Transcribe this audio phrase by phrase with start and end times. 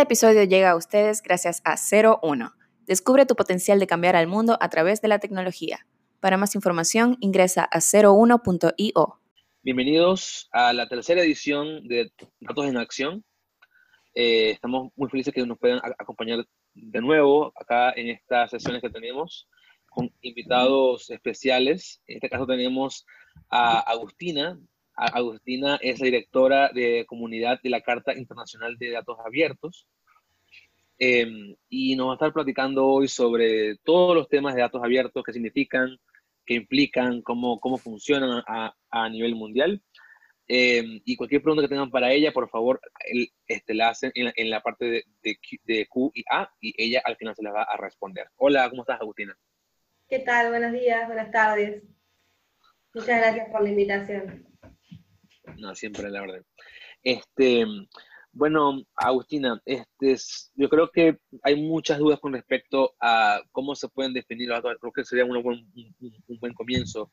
[0.00, 2.54] Este episodio llega a ustedes gracias a 01.
[2.86, 5.86] Descubre tu potencial de cambiar al mundo a través de la tecnología.
[6.20, 9.20] Para más información, ingresa a 01.io.
[9.62, 12.10] Bienvenidos a la tercera edición de
[12.40, 13.24] Datos en Acción.
[14.14, 18.88] Eh, estamos muy felices que nos puedan acompañar de nuevo acá en estas sesiones que
[18.88, 19.50] tenemos
[19.90, 22.00] con invitados especiales.
[22.06, 23.04] En este caso tenemos
[23.50, 24.58] a Agustina.
[25.06, 29.86] Agustina es la directora de comunidad de la Carta Internacional de Datos Abiertos.
[30.98, 35.22] Em, y nos va a estar platicando hoy sobre todos los temas de datos abiertos,
[35.24, 35.96] qué significan,
[36.44, 39.82] qué implican, cómo, cómo funcionan a, a nivel mundial.
[40.46, 42.80] Em, y cualquier pregunta que tengan para ella, por favor,
[43.46, 46.74] este, la hacen en la, en la parte de, de, de, Q y A y
[46.76, 48.26] ella al final se las va a responder.
[48.36, 49.34] Hola, ¿cómo estás, Agustina?
[50.08, 50.50] ¿Qué tal?
[50.50, 51.84] Buenos días, buenas tardes.
[52.92, 54.49] Muchas gracias por la invitación.
[55.58, 56.44] No, siempre la orden.
[57.02, 57.64] Este,
[58.32, 60.16] bueno, Agustina, este,
[60.54, 64.78] yo creo que hay muchas dudas con respecto a cómo se pueden definir los datos.
[64.80, 67.12] Creo que sería un buen, un, buen comienzo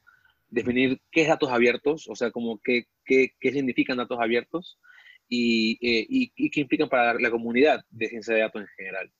[0.50, 4.80] definir qué es datos abiertos, o sea, como qué, qué, qué significan datos abiertos
[5.28, 9.12] y, eh, y, qué implican para la comunidad de ciencia de datos en general.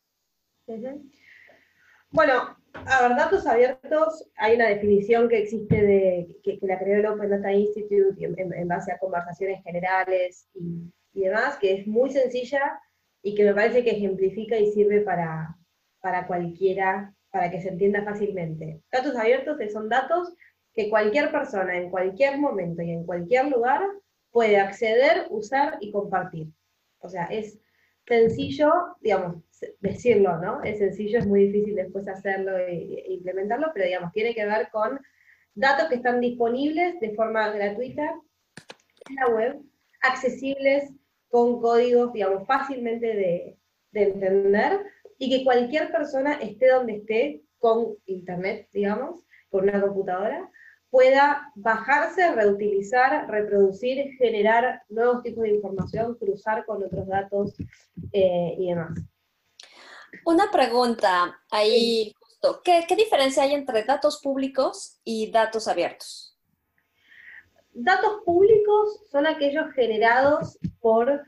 [2.12, 7.30] Bueno, a ver, datos abiertos, hay una definición que existe que, la creó el Open
[7.30, 12.80] Data Institute en, en base a conversaciones generales y, y, demás, que es muy sencilla
[13.22, 15.58] y que me parece que ejemplifica y sirve para,
[16.00, 18.82] para cualquiera, para que se entienda fácilmente.
[18.92, 20.34] Datos abiertos son datos
[20.74, 23.82] que cualquier persona en cualquier momento y en cualquier lugar
[24.32, 26.48] puede acceder, usar y compartir.
[27.00, 27.60] O sea, es
[28.06, 28.72] sencillo,
[29.02, 29.44] digamos,
[29.80, 30.64] decirlo, ¿no?
[30.64, 35.00] Es sencillo, es muy difícil después hacerlo e, implementarlo, pero digamos, tiene que ver con
[35.56, 38.16] datos que están disponibles de forma gratuita
[39.10, 39.62] en la web,
[40.02, 40.92] accesibles
[41.30, 43.58] con códigos, digamos, fácilmente de,
[43.92, 44.80] de entender,
[45.18, 50.50] y que cualquier persona esté donde esté con internet, digamos, con una computadora,
[50.90, 57.56] pueda bajarse, reutilizar, reproducir, generar nuevos tipos de información, cruzar con otros datos
[58.14, 59.00] eh, y demás.
[60.26, 62.62] Una pregunta ahí, justo.
[62.64, 66.38] ¿Qué, ¿Qué, diferencia hay entre datos públicos y datos abiertos?
[67.74, 71.24] Datos públicos son aquellos generados por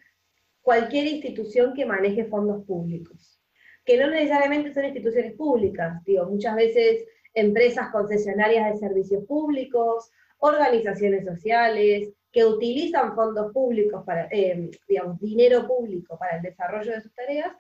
[0.61, 3.39] cualquier institución que maneje fondos públicos,
[3.85, 11.25] que no necesariamente son instituciones públicas, digo, muchas veces empresas concesionarias de servicios públicos, organizaciones
[11.25, 17.13] sociales, que utilizan fondos públicos, para, eh, digamos, dinero público para el desarrollo de sus
[17.13, 17.51] tareas,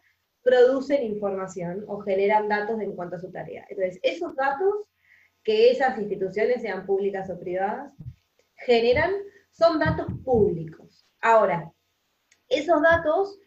[0.43, 3.65] producen información o generan datos en cuanto a su tarea.
[3.69, 4.73] Entonces, esos datos
[5.43, 7.93] que esas instituciones, sean públicas o privadas,
[8.55, 9.11] generan
[9.51, 11.05] son datos públicos.
[11.21, 11.71] Ahora,
[12.47, 13.39] esos datos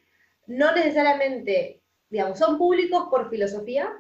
[0.46, 3.90] no necesariamente, digamos, son públicos por filosofía,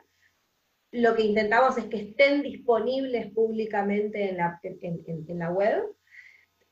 [0.92, 5.82] lo que intentamos es que estén disponibles públicamente en la, en, la web,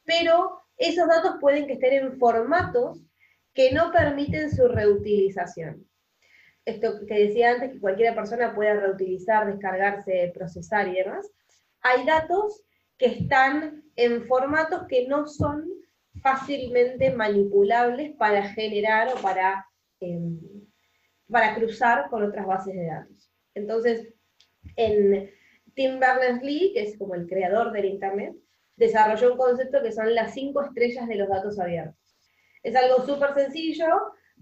[0.05, 3.03] pero esos datos pueden que estén en formatos
[3.55, 5.90] que no permiten su reutilización.
[6.65, 11.31] Esto que decía antes, que cualquier persona pueda reutilizar, descargarse, procesar y demás.
[11.81, 12.63] Hay datos
[12.99, 15.69] que están en formatos que no son
[16.23, 19.67] fácilmente manipulables para generar o para,
[20.01, 20.19] eh,
[21.31, 23.31] para cruzar con otras bases de datos.
[23.55, 24.13] Entonces,
[24.77, 25.31] en
[25.75, 28.35] Tim Berners-Lee, que es como el creador del Internet,
[28.77, 31.97] desarrolló un concepto que son las cinco estrellas de los datos abiertos.
[32.63, 33.87] Es algo súper sencillo,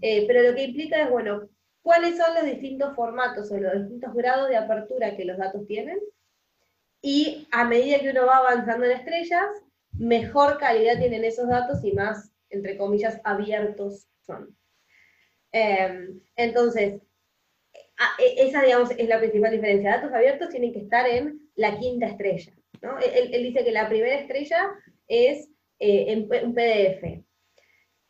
[0.01, 1.49] eh, pero lo que implica es, bueno,
[1.81, 5.99] cuáles son los distintos formatos o los distintos grados de apertura que los datos tienen,
[7.01, 9.47] y a medida que uno va avanzando en estrellas,
[9.93, 14.55] mejor calidad tienen esos datos y más, entre comillas, abiertos son.
[15.51, 17.01] Eh, entonces,
[18.19, 19.91] e, esa, digamos, es la principal diferencia.
[19.91, 22.53] Datos abiertos tienen que estar en la quinta estrella.
[22.81, 22.97] ¿no?
[22.99, 24.69] Él, él dice que la primera estrella
[25.07, 25.49] es
[25.79, 27.23] eh, en un PDF,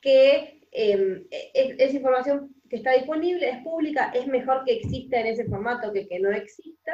[0.02, 5.28] que eh, es, es, información que está disponible, es pública, es mejor que exista en
[5.28, 6.94] ese formato que que no exista,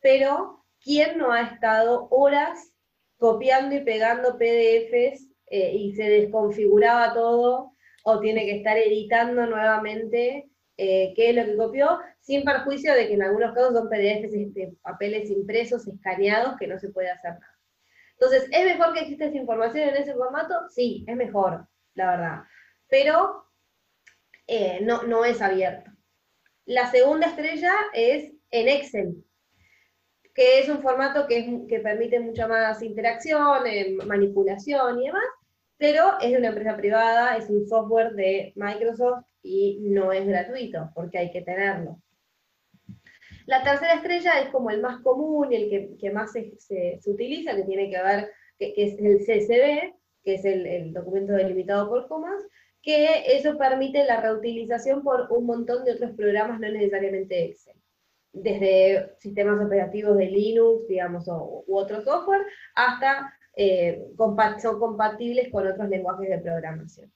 [0.00, 2.72] pero ¿quién no ha estado horas
[3.16, 7.72] copiando y pegando PDFs eh, y se desconfiguraba todo
[8.04, 13.08] o tiene que estar editando nuevamente eh, qué es lo que copió, sin perjuicio de
[13.08, 17.32] que en algunos casos son PDFs, este, papeles impresos, escaneados, que no se puede hacer
[17.32, 17.58] nada.
[18.12, 20.54] Entonces, ¿es mejor que exista esa información en ese formato?
[20.70, 22.38] Sí, es mejor, la verdad.
[22.88, 23.44] Pero
[24.46, 25.90] eh, no, es abierto.
[26.64, 29.24] La segunda estrella es en Excel,
[30.34, 35.24] que es un formato que, permite mucha más interacción, eh, manipulación y demás,
[35.76, 40.90] pero es de una empresa privada, es un software de Microsoft y no es gratuito
[40.94, 42.00] porque hay que tenerlo.
[43.48, 47.62] La tercera estrella es como el más común y el que, más se, utiliza, que
[47.62, 52.42] tiene que ver, que, es el CSV, que es el, documento delimitado por comas,
[52.82, 57.76] que eso permite la reutilización por un montón de otros programas, no necesariamente Excel.
[58.32, 62.42] Desde sistemas operativos de Linux, digamos, u otro software,
[62.74, 64.04] hasta eh,
[64.60, 67.12] son compatibles con otros lenguajes de programación.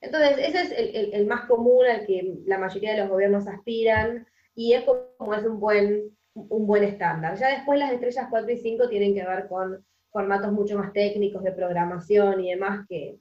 [0.00, 4.74] Entonces, ese es el, más común al que la mayoría de los gobiernos aspiran y
[4.74, 7.36] es como es un buen, un buen estándar.
[7.36, 11.42] Ya después las estrellas 4 y 5 tienen que ver con formatos mucho más técnicos
[11.42, 13.18] de programación y demás que,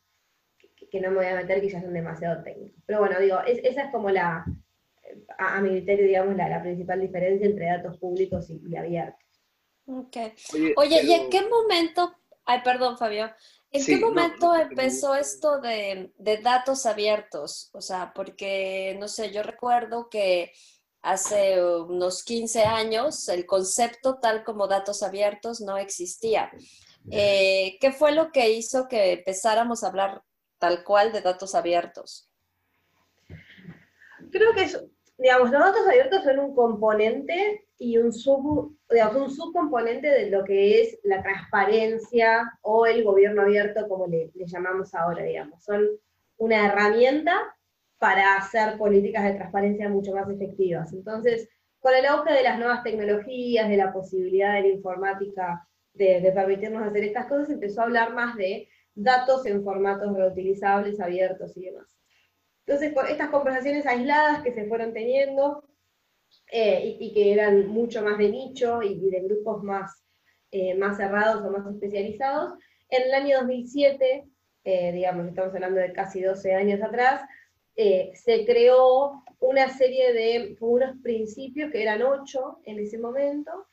[0.91, 2.83] que no me voy a meter que ya son demasiado técnicos.
[2.85, 4.45] Pero bueno, digo, esa es como la,
[5.37, 9.19] a, mi criterio, digamos, la, principal diferencia entre datos públicos y, abiertos.
[9.87, 10.17] Ok.
[10.75, 12.13] Oye, ¿y en qué momento,
[12.45, 13.31] ay, perdón, Fabio,
[13.71, 17.69] ¿en qué momento empezó esto de, de, datos abiertos?
[17.73, 20.51] O sea, porque, no sé, yo recuerdo que
[21.01, 26.51] hace unos 15 años el concepto tal como datos abiertos no existía.
[27.09, 30.23] Eh, ¿Qué fue lo que hizo que empezáramos a hablar
[30.61, 32.29] tal cual de datos abiertos?
[34.29, 34.67] Creo que
[35.17, 40.43] digamos, los datos abiertos son un componente y un, sub, digamos, un subcomponente de lo
[40.43, 45.63] que es la transparencia o el gobierno abierto, como le, llamamos ahora, digamos.
[45.63, 45.87] Son
[46.37, 47.33] una herramienta
[47.97, 50.93] para hacer políticas de transparencia mucho más efectivas.
[50.93, 51.49] Entonces,
[51.79, 56.83] con el auge de las nuevas tecnologías, de la posibilidad de la informática de permitirnos
[56.83, 61.97] hacer estas cosas, empezó a hablar más de datos en formatos reutilizables, abiertos y demás.
[62.65, 65.63] Entonces, estas conversaciones aisladas que se fueron teniendo
[66.51, 70.03] eh, y, que eran mucho más de nicho y, de grupos más,
[70.51, 72.53] eh, más cerrados o más especializados,
[72.89, 74.25] en el año 2007,
[74.63, 77.21] eh, digamos, estamos hablando de casi 12 años atrás,
[77.73, 83.67] se creó una serie de unos principios, que eran ocho en ese momento,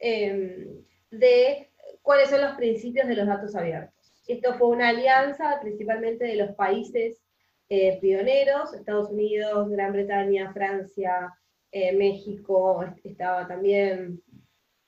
[0.00, 1.70] de
[2.00, 4.01] cuáles son los principios de los datos abiertos.
[4.32, 7.22] Esto fue una alianza principalmente de los países
[7.68, 11.34] eh, pioneros, Estados Unidos, Gran Bretaña, Francia,
[11.70, 14.22] eh, México, estaba también,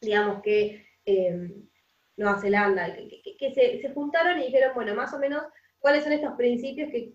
[0.01, 1.69] digamos que em,
[2.17, 2.97] Nueva Zelanda,
[3.39, 5.43] que, se, juntaron y dijeron, bueno, más o menos,
[5.79, 7.13] cuáles son estos principios que,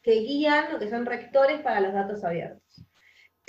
[0.00, 2.86] que guían o que son rectores para los datos abiertos.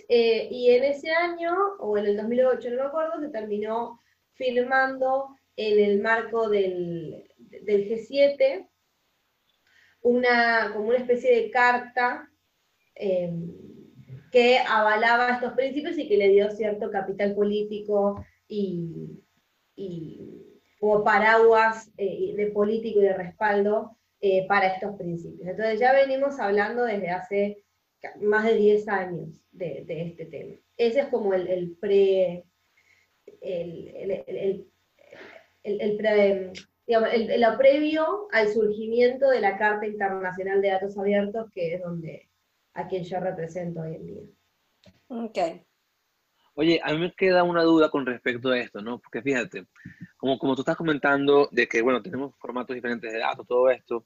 [0.10, 4.00] Eh, y en ese año, o en el 2008, no me acuerdo, se terminó
[4.34, 7.30] firmando en el marco del,
[7.62, 8.68] del G7
[10.04, 12.30] una, como una especie de carta
[12.96, 13.34] eh,
[14.32, 19.20] que avalaba estos principios y que le dio cierto capital político y,
[20.80, 25.48] como paraguas eh, de político y de respaldo eh, para estos principios.
[25.48, 27.64] Entonces ya venimos hablando desde hace
[28.22, 30.56] más de 10 años de, este tema.
[30.76, 32.44] Ese es como el, pre...
[33.42, 34.68] el,
[35.64, 36.52] el pre
[36.86, 41.82] digamos, el, lo previo al surgimiento de la Carta Internacional de Datos Abiertos, que es
[41.82, 42.30] donde
[42.74, 44.24] a quien yo represento hoy en día.
[45.08, 45.38] Ok.
[46.56, 49.00] Oye, a mí me queda una duda con respecto a esto, ¿no?
[49.00, 49.66] Porque fíjate,
[50.18, 54.06] como, como tú estás comentando de que, bueno, tenemos formatos diferentes de datos, todo esto,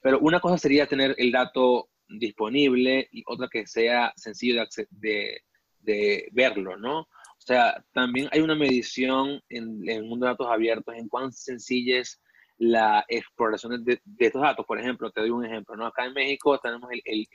[0.00, 5.42] pero una cosa sería tener el dato disponible y otra que sea sencillo de, de,
[5.80, 7.08] de verlo, ¿no?
[7.42, 11.98] O sea, también hay una medición en, el mundo de datos abiertos en cuán sencilla
[11.98, 12.22] es
[12.56, 14.64] la exploración de, estos datos.
[14.64, 15.86] Por ejemplo, te doy un ejemplo, ¿no?
[15.86, 17.26] Acá en México tenemos el,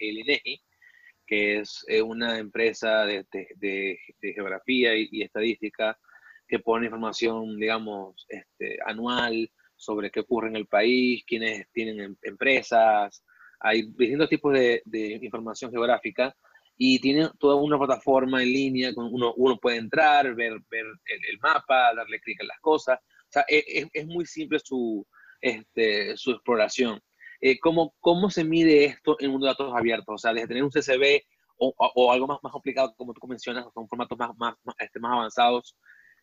[0.00, 0.60] INEGI,
[1.24, 5.96] que es eh, una empresa de, geografía y, estadística
[6.48, 12.16] que pone información, digamos, este, anual sobre qué ocurre en el país, quiénes tienen em,
[12.22, 13.24] empresas,
[13.60, 14.82] hay distintos tipos de
[15.22, 16.34] información geográfica
[16.76, 21.94] y tiene toda una plataforma en línea, uno, uno puede entrar, ver, ver el, mapa,
[21.94, 22.98] darle clic en las cosas.
[22.98, 25.06] O sea, e, e, es, muy simple su,
[25.40, 27.00] este, su exploración.
[27.40, 30.14] Eh, ¿cómo, ¿Cómo se mide esto en un mundo de datos abiertos?
[30.14, 31.22] O sea, desde tener un CSV
[31.56, 35.12] o, o, algo más, más complicado, como tú mencionas, con formatos más, más, este, más
[35.12, 35.76] avanzados,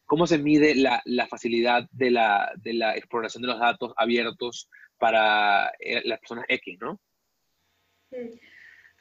[0.06, 4.70] ¿cómo se mide la, la facilidad de la, de la, exploración de los datos abiertos
[4.98, 7.00] para eh, las personas X, no?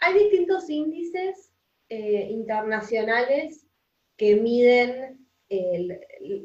[0.00, 1.52] Hay distintos índices
[1.88, 3.66] eh, internacionales
[4.16, 5.26] que miden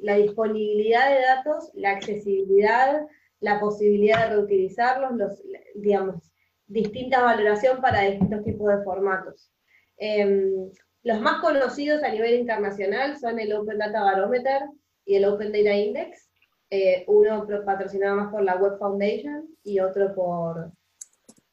[0.01, 3.05] la disponibilidad de datos, la accesibilidad,
[3.39, 5.43] la posibilidad de reutilizarlos, los,
[5.75, 6.31] digamos,
[6.67, 9.51] distinta valoración para distintos tipos de formatos.
[9.97, 10.71] Em,
[11.03, 14.63] los más conocidos a nivel internacional son el Open Data Barometer
[15.05, 16.29] y el Open Data Index,
[16.71, 20.71] eh, uno patrocinado más por la Web Foundation y otro por,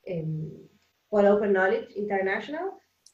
[0.04, 0.68] em,
[1.12, 2.70] por Open Knowledge International.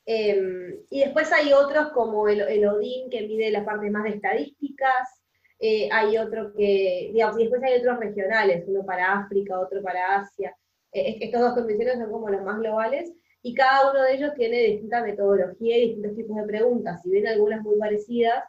[0.06, 4.10] Em, y después hay otros como el, el, ODIN que mide la parte más de
[4.10, 5.20] estadísticas,
[5.58, 10.20] eh, hay otro que, digamos, y después hay otros regionales, uno para África, otro para
[10.20, 10.56] Asia.
[10.92, 13.12] Eh, estos dos convenciones son como los más globales,
[13.42, 17.02] y cada uno de ellos tiene distinta metodología y distintos tipos de preguntas.
[17.02, 18.44] Si bien algunas muy parecidas,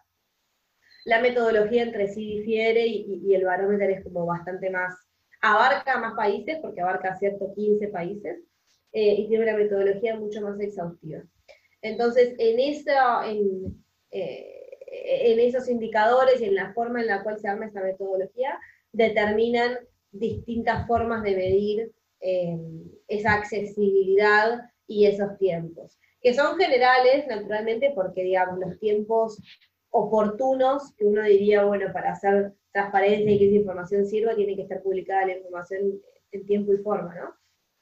[1.06, 4.94] la metodología entre sí difiere y, el barómetro es como bastante más,
[5.42, 8.44] abarca más países, porque abarca cierto 15 países,
[8.92, 11.24] eh, y tiene una metodología mucho más exhaustiva.
[11.82, 17.40] Entonces, en, esa, en, eh, en esos indicadores y en la forma en la cual
[17.40, 18.60] se arma esa metodología,
[18.92, 19.78] determinan
[20.12, 21.92] distintas formas de medir
[22.22, 22.58] eh,
[23.08, 29.40] esa accesibilidad y esos tiempos, que son generales, naturalmente, porque, digamos, los tiempos
[29.92, 34.64] oportunos, que uno diría, bueno, para hacer transparencia y que esa información sirva, tiene que
[34.64, 37.39] estar publicada la información en tiempo y forma, ¿no?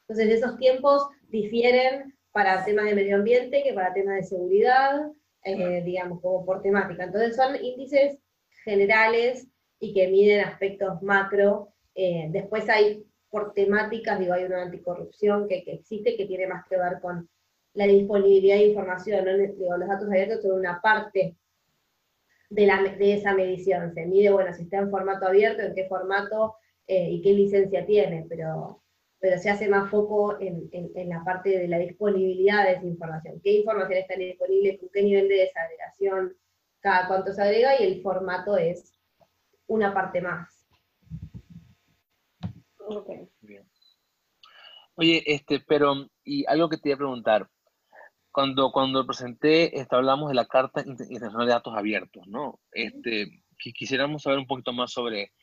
[0.08, 5.12] Entonces, esos tiempos difieren para temas de medio ambiente que para temas de seguridad,
[5.44, 7.04] eh, digamos, como por temática.
[7.04, 8.18] Entonces, son índices
[8.64, 9.48] generales
[9.80, 11.70] y que miden aspectos macro.
[11.96, 16.66] Eh, después hay por temáticas, digo, hay una anticorrupción que, que, existe que tiene más
[16.68, 17.30] que ver con
[17.74, 19.26] la disponibilidad de información,
[19.58, 21.36] digo, los datos abiertos son una parte
[22.50, 25.86] de, la, de esa medición, se mide, bueno, si está en formato abierto, en qué
[25.88, 26.56] formato
[26.88, 28.82] eh, y qué licencia tiene, pero,
[29.20, 33.42] pero se hace más foco en, en, la parte de la disponibilidad de esa información,
[33.44, 36.36] qué información está disponible, con qué nivel de desagregación,
[36.80, 38.94] cada cuánto se agrega y el formato es
[39.68, 40.68] una parte más.
[44.96, 47.48] Oye, este, pero, y algo que te iba a preguntar,
[48.32, 52.60] cuando, cuando presenté, este, hablamos de la Carta Internacional de Datos Abiertos, ¿no?
[52.72, 55.34] Este, quisiéramos saber un poquito más sobre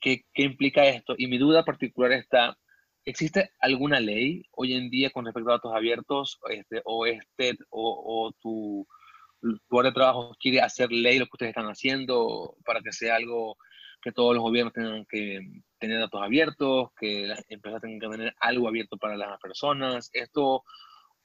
[0.00, 2.56] qué, qué implica esto, y mi duda particular está,
[3.04, 8.26] ¿existe alguna ley hoy en día con respecto a datos abiertos, este, o este, o,
[8.26, 8.86] o tu,
[9.78, 13.56] área de trabajo quiere hacer ley lo que ustedes están haciendo para que sea algo
[14.02, 15.40] que todos los gobiernos tengan que
[15.78, 20.10] tener datos abiertos, que las empresas tengan que tener algo abierto para las personas.
[20.12, 20.64] Esto,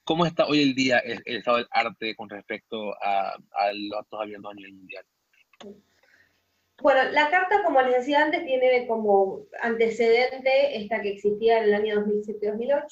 [0.04, 3.38] ¿cómo está hoy el día el, estado del arte con respecto a,
[3.74, 5.06] los datos abiertos a nivel mundial?
[6.82, 11.74] Bueno, la carta, como les decía antes, tiene como antecedente esta que existía en el
[11.74, 12.88] año 2007-2008,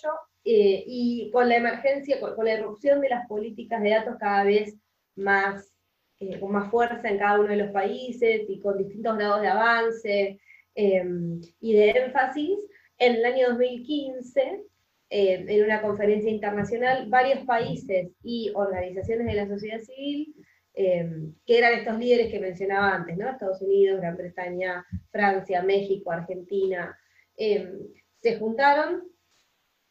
[0.46, 4.76] eh, y con la emergencia, con, la erupción de las políticas de datos cada vez
[5.16, 5.74] más,
[6.20, 9.48] eh, con más fuerza en cada uno de los países y con distintos grados de
[9.48, 10.40] avance,
[10.76, 12.58] Em, y de énfasis,
[12.98, 14.64] en el año 2015,
[15.10, 20.34] em, en una conferencia internacional, varios países y organizaciones de la sociedad civil,
[20.74, 23.18] em, que eran estos líderes que mencionaba antes.
[23.18, 26.98] Estados Unidos, Gran Bretaña, Francia, México, Argentina,
[27.36, 29.04] se juntaron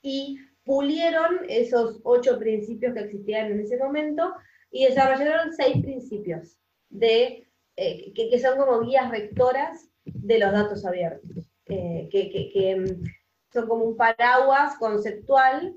[0.00, 4.32] y pulieron esos ocho principios que existían en ese momento
[4.70, 6.56] y desarrollaron seis principios
[7.00, 13.04] eh, que, son como guías rectoras de los datos abiertos, eh, que, mm,
[13.52, 15.74] son como un paraguas conceptual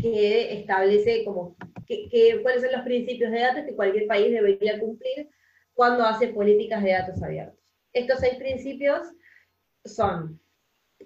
[0.00, 1.56] que establece como
[1.86, 5.28] que, cuáles son los principios de datos que cualquier país debería cumplir
[5.74, 7.58] cuando hace políticas de datos abiertos.
[7.92, 9.06] Estos seis principios
[9.84, 10.40] son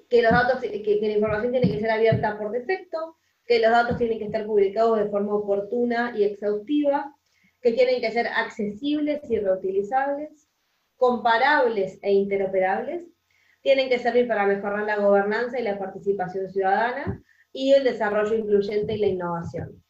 [0.08, 3.96] que los datos, que, la información tiene que ser abierta por defecto, que los datos
[3.96, 7.14] tienen que estar publicados de forma oportuna y exhaustiva,
[7.60, 10.48] que tienen que ser accesibles y reutilizables,
[10.96, 13.04] comparables e interoperables,
[13.62, 17.22] tienen que servir para mejorar la gobernanza y la participación ciudadana
[17.56, 19.82] y el desarrollo incluyente y la innovación.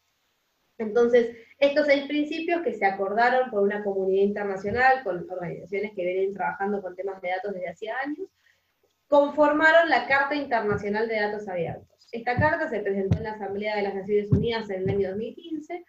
[0.79, 6.33] Entonces, estos seis principios que se acordaron por una comunidad internacional, con organizaciones que vienen
[6.33, 8.29] trabajando con temas de datos desde hace años,
[9.09, 12.09] conformaron la Carta Internacional de Datos Abiertos.
[12.13, 15.85] Esta carta se presentó en la Asamblea de las Naciones Unidas en el año 2015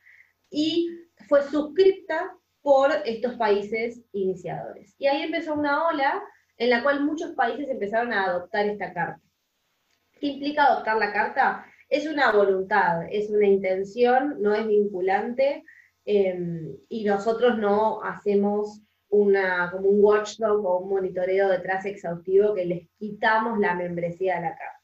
[0.50, 0.90] y
[1.28, 4.96] fue suscrita por estos países iniciadores.
[4.98, 6.24] Y ahí empezó una ola
[6.58, 9.27] en la cual muchos países empezaron a adoptar esta carta.
[10.20, 11.66] ¿Qué implica adoptar la carta?
[11.90, 15.64] Es una voluntad, es una intención, no es vinculante,
[16.06, 22.66] em, y nosotros no hacemos una, como un watchdog o un monitoreo detrás exhaustivo que
[22.66, 24.82] les quitamos la membresía de la carta.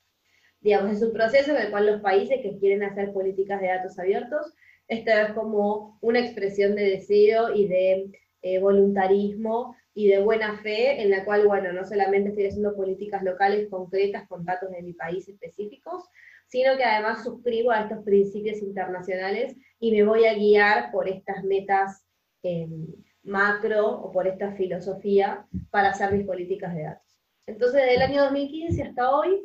[0.62, 4.00] Digamos, es un proceso en el cual los países que quieren hacer políticas de datos
[4.00, 4.54] abiertos
[4.88, 8.12] esto es como una expresión de deseo y de
[8.42, 13.23] eh, voluntarismo y de buena fe, en la cual, bueno, no solamente estoy haciendo políticas
[13.23, 16.03] locales concretas con datos de mi país específicos,
[16.47, 21.43] sino que además suscribo a estos principios internacionales y me voy a guiar por estas
[21.43, 22.05] metas
[22.41, 22.88] em,
[23.23, 27.17] macro o por esta filosofía para hacer mis políticas de datos.
[27.45, 29.43] Entonces, desde el año 2015 hasta hoy,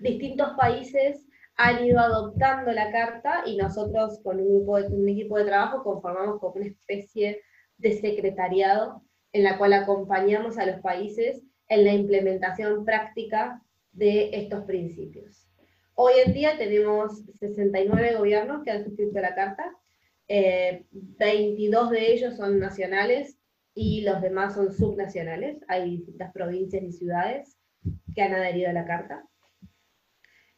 [0.00, 5.36] distintos países han ido adoptando la carta y nosotros con un, grupo de, un equipo
[5.36, 7.42] de trabajo conformamos como una especie
[7.76, 9.02] de secretariado
[9.32, 15.46] en la cual acompañamos a los países en la implementación práctica de estos principios.
[15.94, 19.64] Hoy en día tenemos 69 gobiernos que han suscrito la carta,
[20.28, 23.36] 22 eh, de ellos son nacionales
[23.74, 25.58] y los demás son subnacionales.
[25.68, 27.56] Hay distintas provincias y ciudades
[28.14, 29.24] que han adherido a la carta.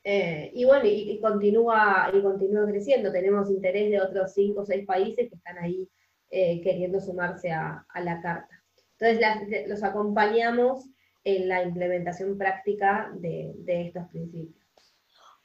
[0.05, 3.13] Eh, y bueno, y, continúa, y continúa creciendo.
[3.13, 5.89] Tenemos interés de otros 5 o 6 países que están ahí
[6.31, 8.62] eh, queriendo sumarse a, la carta.
[9.03, 10.85] Entonces los acompañamos
[11.25, 14.63] en la implementación práctica de, de estos principios.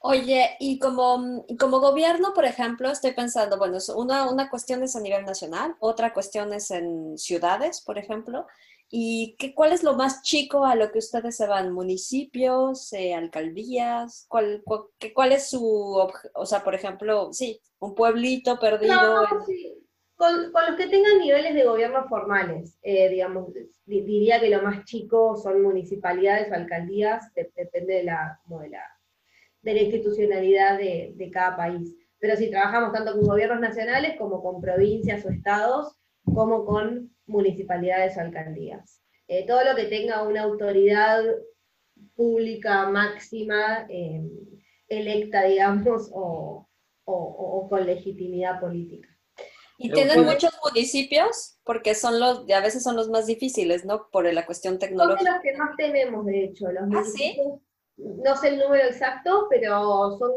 [0.00, 5.00] Oye, y como, como gobierno, por ejemplo, estoy pensando, bueno, una, una cuestión es a
[5.00, 8.46] nivel nacional, otra cuestión es en ciudades, por ejemplo,
[8.88, 11.72] ¿y qué, cuál es lo más chico a lo que ustedes se van?
[11.72, 14.26] ¿Municipios, eh, alcaldías?
[14.28, 14.62] ¿Cuál,
[15.14, 15.64] cuál, es su,
[16.34, 19.24] o sea, por ejemplo, sí, un pueblito perdido?
[19.24, 19.77] No, sí.
[20.18, 23.54] Con, los que tengan niveles de gobierno formales, eh, digamos,
[23.86, 28.82] diría que lo más chico son municipalidades o alcaldías, depende de la, de la
[29.62, 31.94] de la institucionalidad de, cada país.
[32.18, 38.16] Pero si trabajamos tanto con gobiernos nacionales como con provincias o estados, como con municipalidades
[38.16, 39.02] o alcaldías.
[39.28, 41.22] Eh, todo lo que tenga una autoridad
[42.14, 44.22] pública máxima eh,
[44.88, 46.66] electa, digamos, o,
[47.04, 49.08] con legitimidad política.
[49.80, 54.08] Y tienen muchos municipios, porque son los, a veces son los más difíciles, ¿no?
[54.10, 55.24] Por la cuestión tecnológica.
[55.24, 56.72] Son los que más tenemos, de hecho.
[56.72, 57.40] Los ¿Ah, sí?
[57.96, 60.32] no sé el número exacto, pero son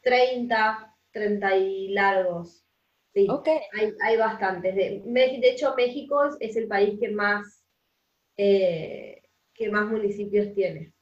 [0.00, 2.64] 30, 30 y largos.
[3.12, 3.28] Sí,
[3.74, 4.74] hay, hay, bastantes.
[4.74, 7.62] De, de, hecho, México es, el país que más,
[8.38, 10.94] eh, que más municipios tiene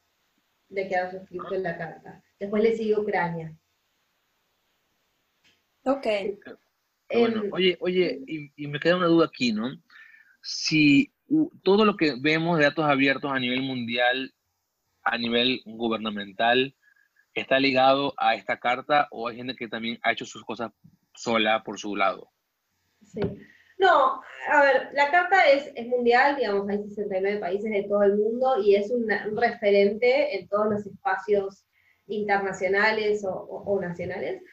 [0.67, 2.21] de que han suscrito en la carta.
[2.37, 3.55] Después le sigue Ucrania.
[5.85, 6.07] Ok.
[7.13, 9.69] Bueno, oye, oye, y, y, me queda una duda aquí, ¿no?
[10.41, 11.11] Si
[11.63, 14.33] todo lo que vemos de datos abiertos a nivel mundial
[15.03, 16.75] a nivel gubernamental
[17.33, 20.71] está ligado a esta carta o hay gente que también ha hecho sus cosas
[21.13, 22.29] sola por su lado?
[23.05, 23.21] Sí.
[23.77, 24.21] No,
[24.51, 28.61] a ver, la carta es, es mundial, digamos, hay 69 países de todo el mundo
[28.61, 31.65] y es un, referente en todos los espacios
[32.05, 34.43] internacionales o, nacionales,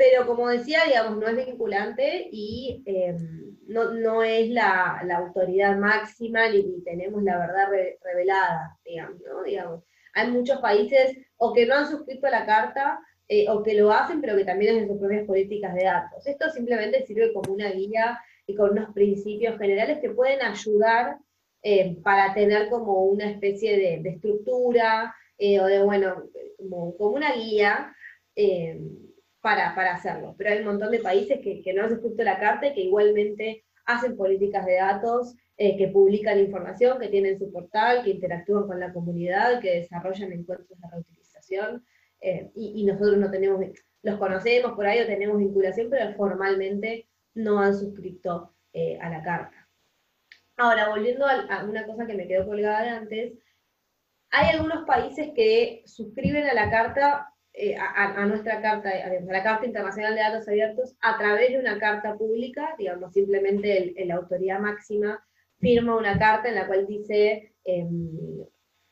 [0.00, 5.76] pero como decía, digamos, no es vinculante y em, no, no, es la, la, autoridad
[5.76, 7.68] máxima ni, tenemos la verdad
[8.02, 9.42] revelada, digamos, ¿no?
[9.42, 9.84] Digamos,
[10.14, 13.92] hay muchos países o que no han suscrito a la carta eh, o que lo
[13.92, 16.26] hacen, pero que también tienen sus propias políticas de datos.
[16.26, 21.18] Esto simplemente sirve como una guía y con unos principios generales que pueden ayudar
[21.62, 26.22] eh, para tener como una especie de, estructura eh, o de, bueno,
[26.56, 27.94] como, como una guía
[29.40, 30.34] para, para, hacerlo.
[30.36, 32.82] Pero hay un montón de países que, que no han suscrito la carta y que
[32.82, 38.66] igualmente hacen políticas de datos eh, que publican información, que tienen su portal, que interactúan
[38.66, 41.84] con la comunidad, que desarrollan encuentros de reutilización,
[42.20, 43.60] eh, y, nosotros no tenemos,
[44.02, 49.22] los conocemos por ahí o tenemos vinculación, pero formalmente no han suscrito eh, a la
[49.22, 49.68] carta.
[50.56, 53.32] Ahora, volviendo a, una cosa que me quedó colgada de antes,
[54.30, 57.34] hay algunos países que suscriben a la carta
[57.78, 62.16] a, nuestra carta, a, la Carta Internacional de Datos Abiertos, a través de una carta
[62.16, 65.22] pública, digamos, simplemente la autoridad máxima
[65.60, 68.08] firma una carta en la cual dice, em,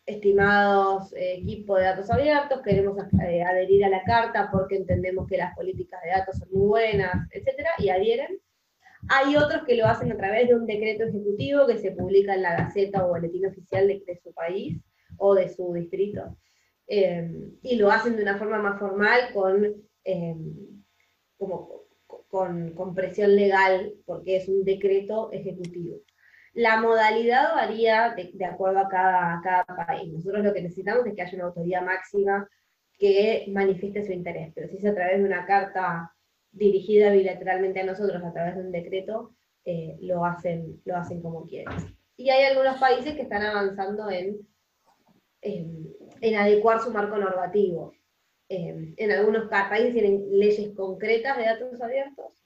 [0.07, 5.37] estimados eh, equipos de datos abiertos, queremos eh, adherir a la carta porque entendemos que
[5.37, 8.39] las políticas de datos son muy buenas, etcétera, y adhieren.
[9.11, 12.43] Hay otros que lo hacen a través de un decreto ejecutivo que se publica en
[12.43, 14.81] la Gaceta o Boletín Oficial de, su país
[15.19, 16.37] o de su distrito.
[16.89, 19.63] Em, y lo hacen de una forma más formal con,
[20.05, 20.83] em,
[21.37, 21.83] como,
[22.29, 25.99] con, con presión legal, porque es un decreto ejecutivo.
[26.55, 30.13] La modalidad varía de, acuerdo a cada, cada, país.
[30.13, 32.49] Nosotros lo que necesitamos es que haya una autoridad máxima
[32.99, 36.13] que manifieste su interés, pero si es a través de una carta
[36.51, 41.47] dirigida bilateralmente a nosotros, a través de un decreto, eh, lo, hacen, lo hacen como
[41.47, 41.75] quieren.
[42.17, 44.39] Y hay algunos países que están avanzando en,
[45.41, 47.95] en, adecuar su marco normativo.
[48.49, 52.39] en algunos países tienen leyes concretas de datos abiertos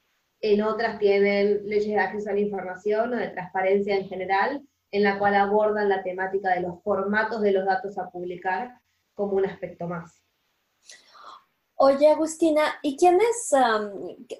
[0.42, 5.04] en otras tienen leyes de acceso a la información o de transparencia en general, en
[5.04, 8.72] la cual abordan la temática de los formatos de los datos a publicar
[9.14, 10.20] como un aspecto más.
[11.76, 13.52] Oye, Agustina, ¿y quién es,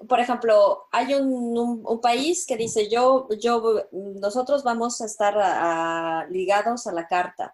[0.07, 6.93] por ejemplo, hay un, país que dice, yo, yo, nosotros vamos a estar ligados a
[6.93, 7.53] la carta,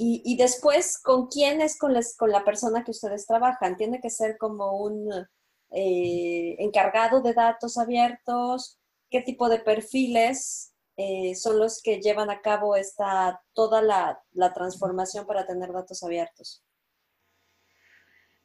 [0.00, 3.76] y, después, ¿con quién es con, con la persona que ustedes trabajan?
[3.76, 5.10] ¿Tiene que ser como un
[5.72, 8.78] eh, encargado de datos abiertos?
[9.10, 14.22] ¿Qué tipo de perfiles eh, son los que llevan a cabo esta, toda la,
[14.54, 16.64] transformación para tener datos abiertos?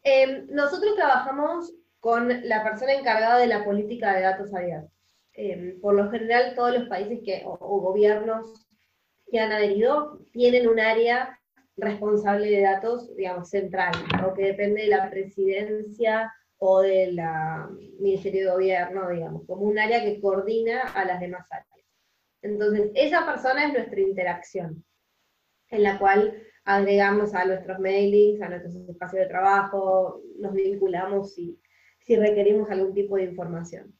[0.01, 4.91] Em, nosotros trabajamos con la persona encargada de la política de datos abiertos.
[5.33, 8.65] Em, por lo general, todos los países que, o, gobiernos
[9.29, 11.39] que han adherido tienen un área
[11.77, 13.93] responsable de datos, digamos, central,
[14.25, 17.19] o que depende de la presidencia o del
[17.99, 21.67] Ministerio de Gobierno, digamos, como un área que coordina a las demás áreas.
[22.41, 24.83] Entonces, esa persona es nuestra interacción,
[25.69, 31.59] en la cual agregamos a nuestros mailings, a nuestros espacios de trabajo, nos vinculamos si,
[31.99, 33.93] si requerimos algún tipo de información.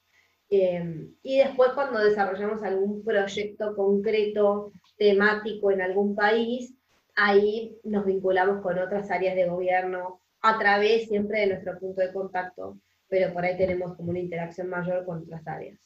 [0.49, 6.75] Eh, y después cuando desarrollamos algún proyecto concreto, temático en algún país,
[7.15, 12.12] ahí nos vinculamos con otras áreas de gobierno a través siempre de nuestro punto de
[12.12, 15.80] contacto, pero por ahí tenemos como una interacción mayor con otras áreas.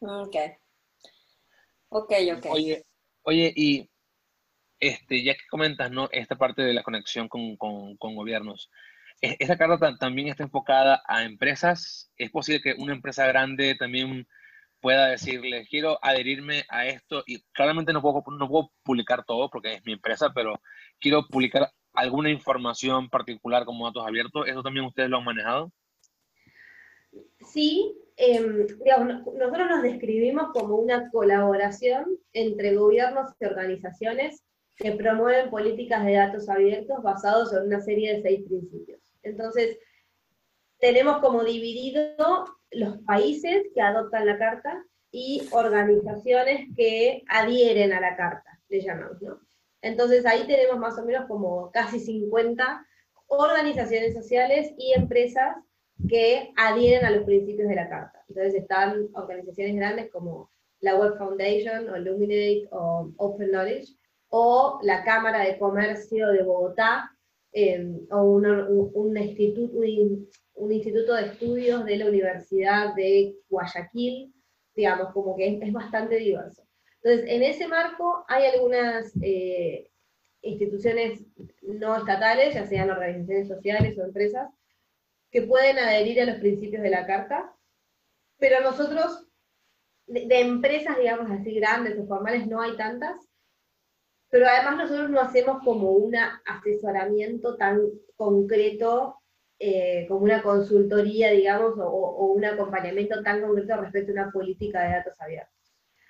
[0.00, 0.36] Ok.
[1.90, 2.46] Ok, ok.
[2.50, 2.84] Oye,
[3.22, 3.90] oye y
[4.80, 6.08] este, ya que comentas, ¿no?
[6.12, 8.70] Esta parte de la conexión con, con, con gobiernos,
[9.20, 12.12] ¿e-, ¿esa carta también está enfocada a empresas?
[12.16, 14.28] ¿Es posible que una empresa grande también
[14.80, 19.74] pueda decirle, quiero adherirme a esto y claramente no puedo, no puedo publicar todo porque
[19.74, 20.60] es mi empresa, pero
[21.00, 25.72] quiero publicar alguna información particular como datos abiertos, ¿eso también ustedes lo han manejado?
[27.52, 34.44] Sí, em, nosotros nos describimos como una colaboración entre gobiernos y organizaciones
[34.76, 39.00] que promueven políticas de datos abiertos basados en una serie de seis principios.
[39.22, 39.78] Entonces,
[40.78, 48.16] tenemos como dividido los países que adoptan la carta y organizaciones que adhieren a la
[48.16, 49.40] carta, le llamamos, ¿no?
[49.80, 52.84] Entonces ahí tenemos más o menos como casi 50
[53.28, 55.56] organizaciones sociales y empresas
[56.08, 58.24] que adhieren a los principios de la carta.
[58.28, 60.50] Entonces están organizaciones grandes como
[60.80, 63.94] la Web Foundation o Illuminate o Open Knowledge
[64.28, 67.10] o la Cámara de Comercio de Bogotá
[67.52, 69.78] eh, o un, instituto,
[70.72, 74.34] instituto de estudios de la Universidad de Guayaquil,
[74.74, 76.62] digamos, como que es, bastante diverso.
[77.02, 79.90] Entonces, en ese marco hay algunas eh,
[80.42, 81.24] instituciones
[81.62, 84.50] no estatales, ya sean organizaciones sociales o empresas,
[85.30, 87.54] que pueden adherir a los principios de la Carta,
[88.38, 89.26] pero nosotros,
[90.06, 93.28] de, de empresas, digamos así, grandes o formales, no hay tantas,
[94.30, 97.80] pero además nosotros no hacemos como un asesoramiento tan
[98.16, 99.17] concreto
[99.60, 104.90] eh, como una consultoría, digamos, o, un acompañamiento tan concreto respecto a una política de
[104.90, 105.52] datos abiertos.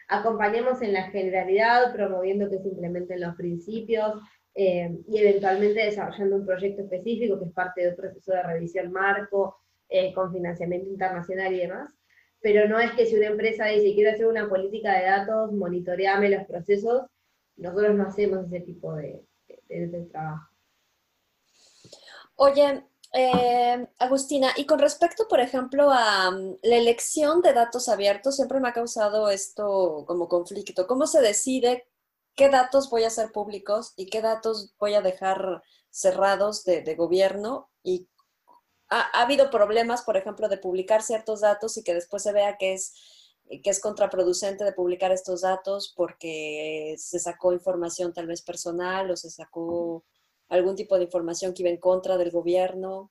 [0.08, 4.20] Acompañemos en la generalidad, promoviendo que se implementen los principios
[4.54, 8.92] eh, y eventualmente desarrollando un proyecto específico que es parte de un proceso de revisión
[8.92, 9.56] marco,
[9.88, 11.94] eh, con financiamiento internacional y demás.
[12.40, 16.28] Pero no es que si una empresa dice quiero hacer una política de datos, monitoreame
[16.28, 17.06] los procesos,
[17.56, 19.24] nosotros no hacemos ese tipo de,
[19.68, 20.48] de trabajo.
[22.36, 28.36] Oye, eh, Agustina, y con respecto, por ejemplo, a mm, la elección de datos abiertos,
[28.36, 30.86] siempre me ha causado esto como conflicto.
[30.86, 31.88] ¿Cómo se decide
[32.36, 37.70] qué datos voy a hacer públicos y qué datos voy a dejar cerrados de, gobierno?
[37.82, 38.08] Y
[38.90, 42.74] ha, habido problemas, por ejemplo, de publicar ciertos datos y que después se vea que
[42.74, 42.94] es
[43.62, 49.16] que es contraproducente de publicar estos datos porque se sacó información tal vez personal o
[49.16, 50.04] se sacó
[50.48, 53.10] algún tipo de información que iba en contra del gobierno?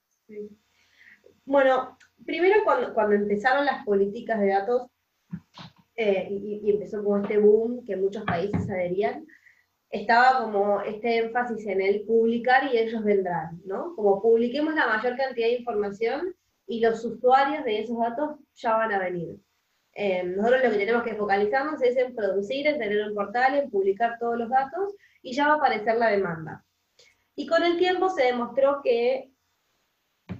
[1.46, 4.88] Bueno, primero cuando, cuando empezaron las políticas de datos
[5.96, 9.26] eh, y, empezó como este boom que muchos países adherían,
[9.90, 13.96] estaba como este énfasis en el publicar y ellos vendrán, ¿no?
[13.96, 16.36] Como publiquemos la mayor cantidad de información
[16.68, 19.40] y los usuarios de esos datos ya van a venir.
[19.94, 23.72] Eh, nosotros lo que tenemos que focalizarnos es en producir, en tener un portal, en
[23.72, 26.64] publicar todos los datos y ya va a aparecer la demanda.
[27.38, 29.32] Y con el tiempo se demostró que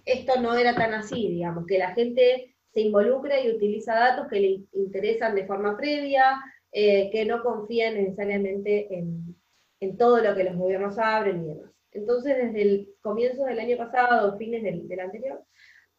[0.04, 4.40] esto no era tan así, digamos, que la gente se involucra y utiliza datos que
[4.40, 9.38] le interesan de forma previa, eh, que no confía necesariamente en,
[9.98, 11.72] todo lo que los gobiernos abren y demás.
[11.92, 15.44] Entonces, desde el comienzo del año pasado, fines del, anterior,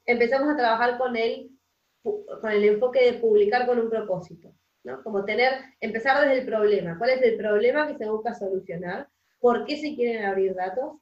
[0.05, 1.51] empezamos a trabajar con el,
[2.03, 5.01] con el enfoque de publicar con un propósito, ¿no?
[5.05, 6.99] Como tener, empezar desde el problema.
[6.99, 9.09] ¿Cuál es el problema que se busca solucionar?
[9.41, 10.97] Por qué se quieren abrir datos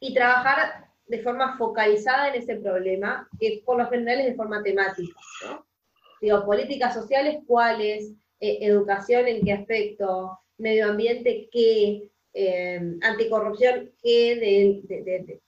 [0.00, 4.62] y trabajar de forma focalizada en ese problema, que por lo general es de forma
[4.62, 5.14] temática.
[6.20, 8.12] Digo, políticas sociales, ¿cuáles?
[8.40, 10.38] Eh, educación, ¿en qué aspecto?
[10.58, 12.10] Medio ambiente, ¿qué?
[12.38, 14.82] eh, anticorrupción que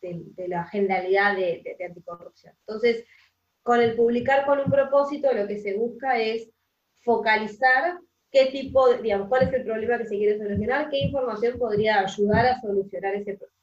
[0.00, 2.54] de, la generalidad de, anticorrupción.
[2.66, 3.04] Entonces,
[3.62, 6.50] con el publicar con un propósito, lo que se busca es
[7.00, 7.98] focalizar
[8.30, 12.46] qué tipo, digamos, cuál es el problema que se quiere solucionar, qué información podría ayudar
[12.46, 13.58] a solucionar ese problema,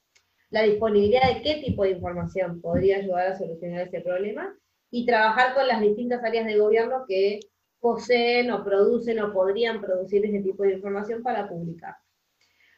[0.49, 4.55] la disponibilidad de qué tipo de información podría ayudar a solucionar ese problema,
[4.95, 7.41] y trabajar con las distintas áreas de gobierno que
[7.81, 11.97] poseen o producen o podrían producir ese tipo de información para publicar.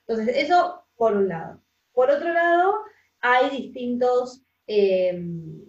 [0.08, 1.62] Entonces, eso por un lado.
[1.94, 2.74] Por otro lado,
[3.20, 5.64] hay distintos em,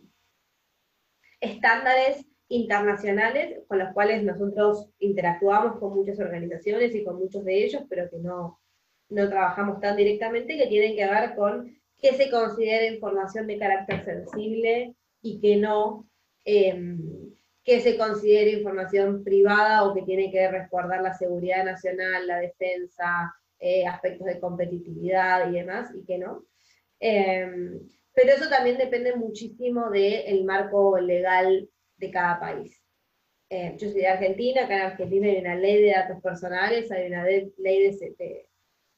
[1.40, 7.82] estándares internacionales con los cuales nosotros interactuamos con muchas organizaciones y con muchos de ellos,
[7.88, 8.58] pero que no,
[9.10, 14.04] no trabajamos tan directamente, que tienen que ver con qué se considera información de carácter
[14.04, 16.08] sensible y qué no,
[16.44, 17.34] em,
[17.64, 23.34] qué se considera información privada o que tiene que resguardar la seguridad nacional, la defensa,
[23.58, 26.44] eh, aspectos de competitividad y demás, y que no.
[27.00, 27.78] Em,
[28.14, 32.82] pero eso también depende muchísimo del marco legal de cada país.
[33.50, 37.06] Eh, yo soy de Argentina, acá en Argentina hay una ley de datos personales, hay
[37.06, 37.96] una ley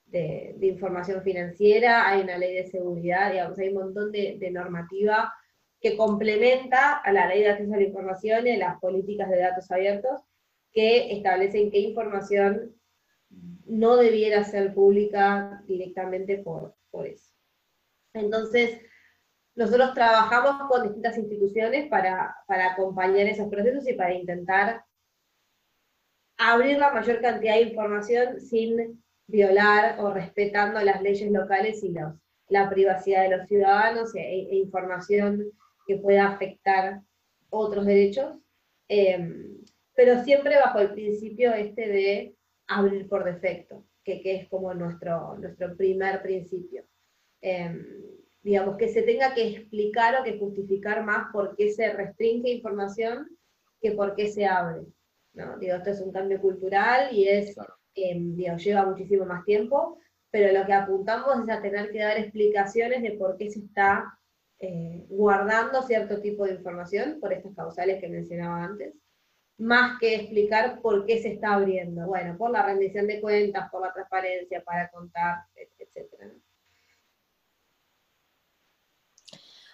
[0.06, 5.32] de, información financiera, hay una ley de seguridad, digamos, hay un montón de, normativa
[5.80, 9.70] que complementa a la ley de acceso a la información y las políticas de datos
[9.70, 10.20] abiertos
[10.72, 12.74] que establecen qué información
[13.66, 16.74] no debiera ser pública directamente por
[17.06, 17.32] eso.
[18.12, 18.80] Entonces,
[19.60, 24.82] nosotros trabajamos con distintas instituciones para, para acompañar esos procesos y para intentar
[26.38, 32.14] abrir la mayor cantidad de información sin violar o respetando las leyes locales y los,
[32.48, 35.52] la privacidad de los ciudadanos e, e información
[35.86, 37.02] que pueda afectar
[37.50, 38.38] otros derechos,
[38.88, 39.58] em,
[39.94, 42.34] pero siempre bajo el principio este de
[42.66, 46.82] abrir por defecto, que, que es como nuestro, nuestro primer principio.
[47.42, 48.10] Em,
[48.42, 53.28] digamos, que se tenga que explicar o que justificar más por qué se restringe información
[53.80, 54.82] que por qué se abre.
[55.34, 55.58] ¿no?
[55.58, 57.56] Digo, esto es un cambio cultural y es,
[57.94, 59.98] em, lleva muchísimo más tiempo,
[60.30, 64.18] pero lo que apuntamos es a tener que dar explicaciones de por qué se está
[64.58, 68.94] eh, guardando cierto tipo de información, por estas causales que mencionaba antes,
[69.58, 72.06] más que explicar por qué se está abriendo.
[72.06, 76.39] Bueno, por la rendición de cuentas, por la transparencia, para contar, etc.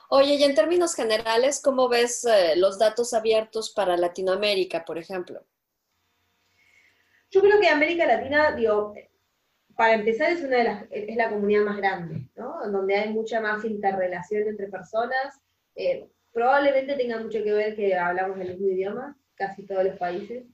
[0.09, 5.45] Oye, y en términos generales, ¿cómo ves eh, los datos abiertos para Latinoamérica, por ejemplo?
[7.31, 8.95] Yo creo que América Latina, digo,
[9.77, 12.59] para empezar es una de las, es la comunidad más grande, ¿no?
[12.71, 15.41] Donde hay mucha más interrelación entre personas.
[15.75, 20.45] Eh, probablemente tenga mucho que ver que hablamos el mismo idioma, casi todos los países,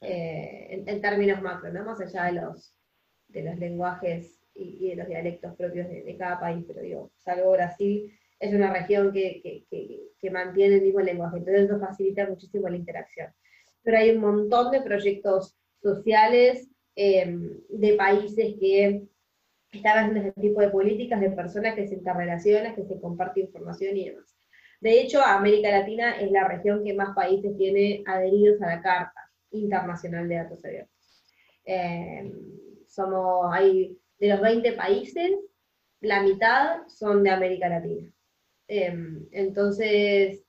[0.00, 1.84] eh, en, términos macro, ¿no?
[1.84, 2.76] más allá de los,
[3.28, 8.12] de los lenguajes y, de los dialectos propios de, cada país, pero digo, salvo Brasil,
[8.38, 9.64] es una región que, que,
[10.18, 13.32] que, mantiene el mismo lenguaje, entonces eso facilita muchísimo la interacción.
[13.82, 19.02] Pero hay un montón de proyectos sociales em, de países que
[19.72, 23.96] están haciendo este tipo de políticas, de personas que se interrelacionan, que se comparte información
[23.96, 24.36] y demás.
[24.80, 29.30] De hecho, América Latina es la región que más países tiene adheridos a la Carta
[29.50, 31.24] Internacional de Datos Abiertos.
[31.64, 32.30] Eh,
[32.86, 33.52] somos,
[34.18, 35.32] de los 20 países,
[36.00, 38.12] la mitad son de América Latina.
[38.68, 38.94] Eh,
[39.32, 40.44] entonces,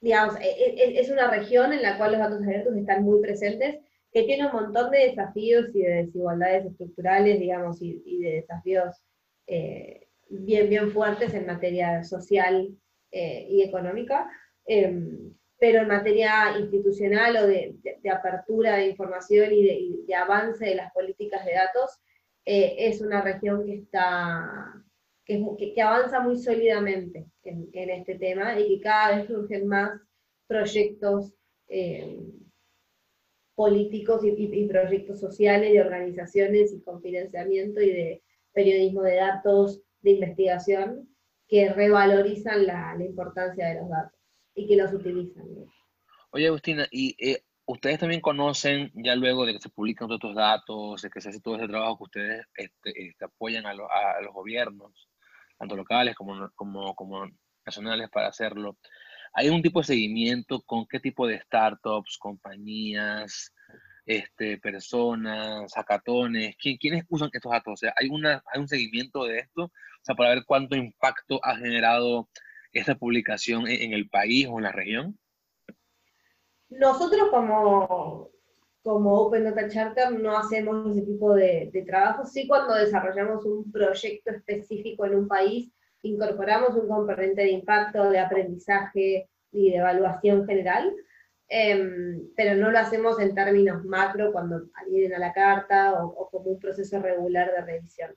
[0.00, 3.80] digamos, e, e, es una región en la cual los datos abiertos están muy presentes,
[4.12, 8.94] que tiene un montón de desafíos y de desigualdades estructurales, digamos, y, de desafíos
[9.46, 12.76] eh, bien, bien fuertes en materia social
[13.10, 14.30] eh, y económica,
[14.66, 17.76] em, pero en materia institucional o de,
[18.12, 21.98] apertura de información y de, avance de las políticas de datos,
[22.44, 24.83] eh, es una región que está
[25.24, 30.00] que, avanza muy sólidamente en, este tema y que cada vez surgen más
[30.46, 31.32] proyectos
[31.68, 32.32] em,
[33.54, 40.12] políticos y, proyectos sociales de organizaciones y con financiamiento y de periodismo de datos de
[40.12, 41.08] investigación
[41.48, 44.18] que revalorizan la, importancia de los datos
[44.54, 45.44] y que los utilizan.
[46.30, 50.34] Oye, Agustina, y eh, ustedes también conocen, ya luego de que se publican todos estos
[50.34, 54.32] datos, de que se hace todo ese trabajo que ustedes este, este, apoyan a, los
[54.32, 55.08] gobiernos,
[55.58, 57.26] tanto locales como, como, como
[57.64, 58.76] nacionales, para hacerlo.
[59.32, 63.52] ¿Hay un tipo de seguimiento con qué tipo de startups, compañías,
[64.06, 67.72] este, personas, hackatones, ¿quiénes usan estos datos?
[67.72, 69.64] O sea, ¿hay, una, ¿hay un seguimiento de esto?
[69.64, 72.28] O sea, para ver cuánto impacto ha generado
[72.72, 75.18] esta publicación en, el país o en la región.
[76.68, 78.30] Nosotros como,
[78.84, 82.26] como Open Data Charter no hacemos ese tipo de, de trabajo.
[82.26, 88.18] Sí cuando desarrollamos un proyecto específico en un país, incorporamos un componente de impacto, de
[88.18, 90.94] aprendizaje y de evaluación general,
[91.48, 96.50] em, pero no lo hacemos en términos macro cuando adhieren a la carta o, como
[96.50, 98.14] un proceso regular de revisión.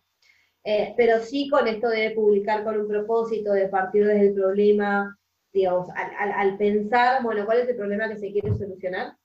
[0.65, 5.17] Eh, pero sí con esto de publicar con un propósito, de partir desde el problema,
[5.53, 9.15] digamos, al, al pensar, bueno, ¿cuál es el problema que se quiere solucionar?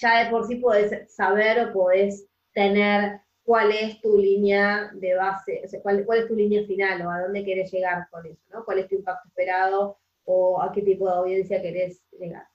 [0.00, 5.62] Ya de por sí podés saber o podés tener cuál es tu línea de base,
[5.64, 8.64] o sea, cuál, es tu línea final o a dónde querés llegar con eso, ¿no?
[8.64, 12.46] ¿Cuál es tu impacto esperado o a qué tipo de audiencia querés llegar?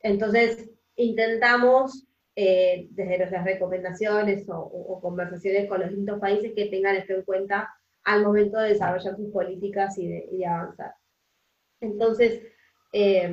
[0.00, 7.14] Entonces, intentamos eh, desde nuestras recomendaciones o, conversaciones con los distintos países que tengan esto
[7.14, 7.72] en cuenta
[8.04, 10.94] al momento de desarrollar sus políticas y de, avanzar.
[11.80, 12.42] Entonces,
[12.92, 13.32] eh,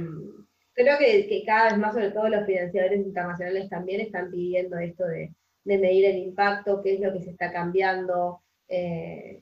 [0.80, 5.34] creo que, cada vez más, sobre todo los financiadores internacionales también están pidiendo esto de,
[5.66, 9.42] medir el impacto, qué es lo que se está cambiando eh,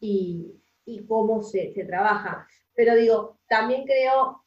[0.00, 0.54] y,
[1.08, 2.46] cómo se, trabaja.
[2.74, 4.44] Pero digo, también creo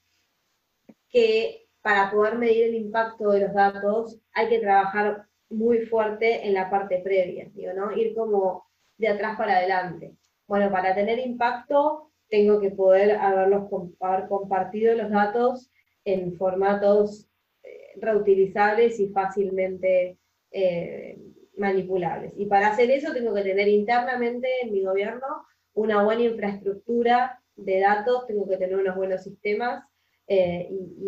[1.09, 6.53] que para poder medir el impacto de los datos hay que trabajar muy fuerte en
[6.53, 7.91] la parte previa, digo, ¿no?
[7.91, 8.65] Ir como
[8.97, 10.15] de atrás para adelante.
[10.47, 13.63] Bueno, para tener impacto tengo que poder haberlos,
[13.99, 15.71] haber compartido los datos
[16.05, 17.27] en formatos
[17.63, 20.17] eh, reutilizables y fácilmente
[20.51, 21.17] eh,
[21.57, 22.33] manipulables.
[22.37, 25.25] Y para hacer eso tengo que tener internamente en mi gobierno
[25.73, 29.83] una buena infraestructura de datos, tengo que tener unos buenos sistemas
[30.27, 31.07] eh, y,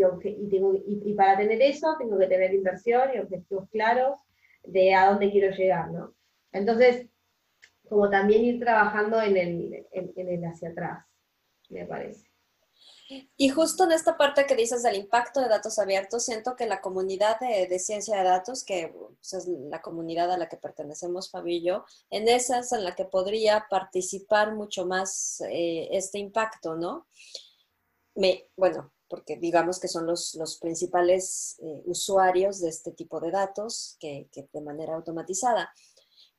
[1.05, 4.19] y, para tener eso tengo que tener inversión y objetivos claros
[4.63, 5.89] de a dónde quiero llegar.
[5.91, 6.13] ¿no?
[6.51, 7.07] Entonces,
[7.89, 11.06] como también ir trabajando en el, en el hacia atrás
[11.69, 12.27] me parece.
[13.37, 16.81] Y justo en esta parte que dices del impacto de datos abiertos, siento que la
[16.81, 21.57] comunidad de, ciencia de datos, que pues, es la comunidad a la que pertenecemos Fabi
[21.57, 26.75] y yo, en esa es en la que podría participar mucho más eh, este impacto,
[26.75, 27.07] ¿no?
[28.15, 33.31] Me, bueno, porque digamos que son los, los principales eh, usuarios de este tipo de
[33.31, 35.71] datos que, que de manera automatizada.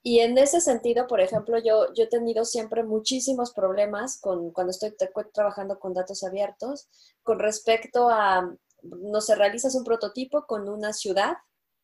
[0.02, 4.70] Y en ese sentido, por ejemplo, yo, yo he tenido siempre muchísimos problemas con, cuando
[4.70, 4.94] estoy
[5.32, 6.88] trabajando con datos abiertos
[7.22, 11.36] con respecto a, no sé, realizas un prototipo con una ciudad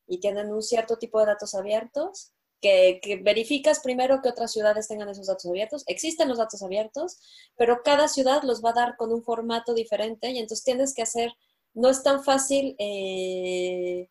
[0.07, 4.87] y tienen un cierto tipo de datos abiertos, que, que, verificas primero que otras ciudades
[4.87, 5.83] tengan esos datos abiertos.
[5.87, 7.19] Existen los datos abiertos,
[7.55, 11.01] pero cada ciudad los va a dar con un formato diferente y entonces tienes que
[11.01, 11.33] hacer,
[11.73, 14.09] no es tan fácil eh,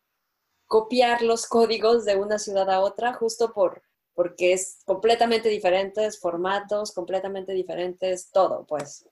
[0.66, 3.82] copiar los códigos de una ciudad a otra justo por
[4.14, 9.06] porque es completamente diferentes formatos, completamente diferentes todo, pues.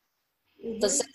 [0.58, 1.06] Entonces,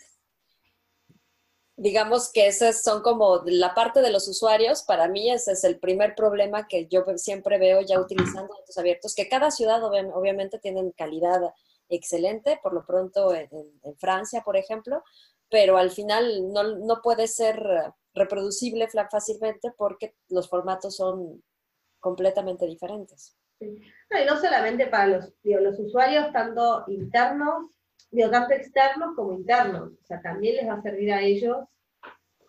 [1.78, 5.80] digamos que esas son como la parte de los usuarios, para mí ese es el
[5.80, 10.91] primer problema que yo siempre veo ya utilizando datos abiertos, que cada ciudad obviamente tiene
[10.97, 11.41] calidad
[11.88, 13.50] excelente, por lo pronto en,
[13.97, 15.04] Francia, por ejemplo,
[15.50, 17.63] pero al final no, no puede ser
[18.13, 21.43] reproducible fácilmente porque los formatos son
[22.00, 23.37] completamente diferentes.
[23.59, 27.77] No, y no solamente para los, los usuarios, tanto internos,
[28.11, 29.93] digo, tanto externos como internos.
[30.01, 31.57] O sea, también les va a servir a ellos,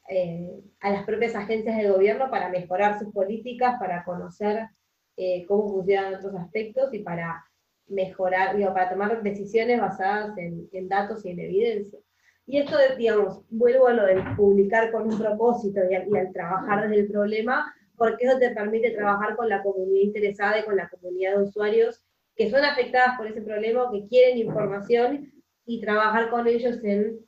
[0.08, 4.68] eh, a las propias agencias de gobierno, para mejorar sus políticas, para conocer
[5.16, 7.44] eh, cómo funcionan otros aspectos y para
[7.88, 11.98] mejorar, digo, para tomar decisiones basadas en, datos y en evidencia.
[12.46, 17.02] Y esto, digamos, vuelvo a lo de publicar con un propósito y al trabajar desde
[17.02, 21.36] el problema, porque eso te permite trabajar con la comunidad interesada y con la comunidad
[21.36, 22.02] de usuarios
[22.38, 25.32] que son afectadas por ese problema que quieren información
[25.66, 27.18] y trabajar con ellos en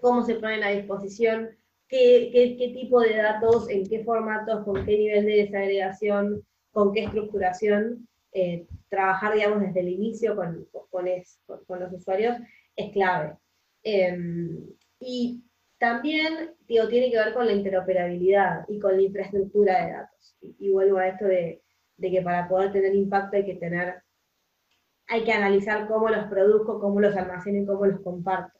[0.00, 1.50] cómo se ponen a disposición,
[1.86, 6.42] qué, qué, tipo de datos, en qué formatos, con qué nivel de desagregación,
[6.72, 11.06] con qué estructuración, eh, trabajar, digamos, desde el inicio con, con,
[11.66, 12.36] con, los usuarios
[12.74, 13.36] es clave.
[13.82, 14.66] Em,
[14.98, 15.44] y
[15.78, 20.36] también, digo, tiene que ver con la interoperabilidad y con la infraestructura de datos.
[20.40, 21.62] Y, vuelvo a esto de,
[22.00, 24.02] que para poder tener impacto hay que tener,
[25.06, 28.58] hay que analizar cómo los produzco, cómo los almaceno y cómo los comparto.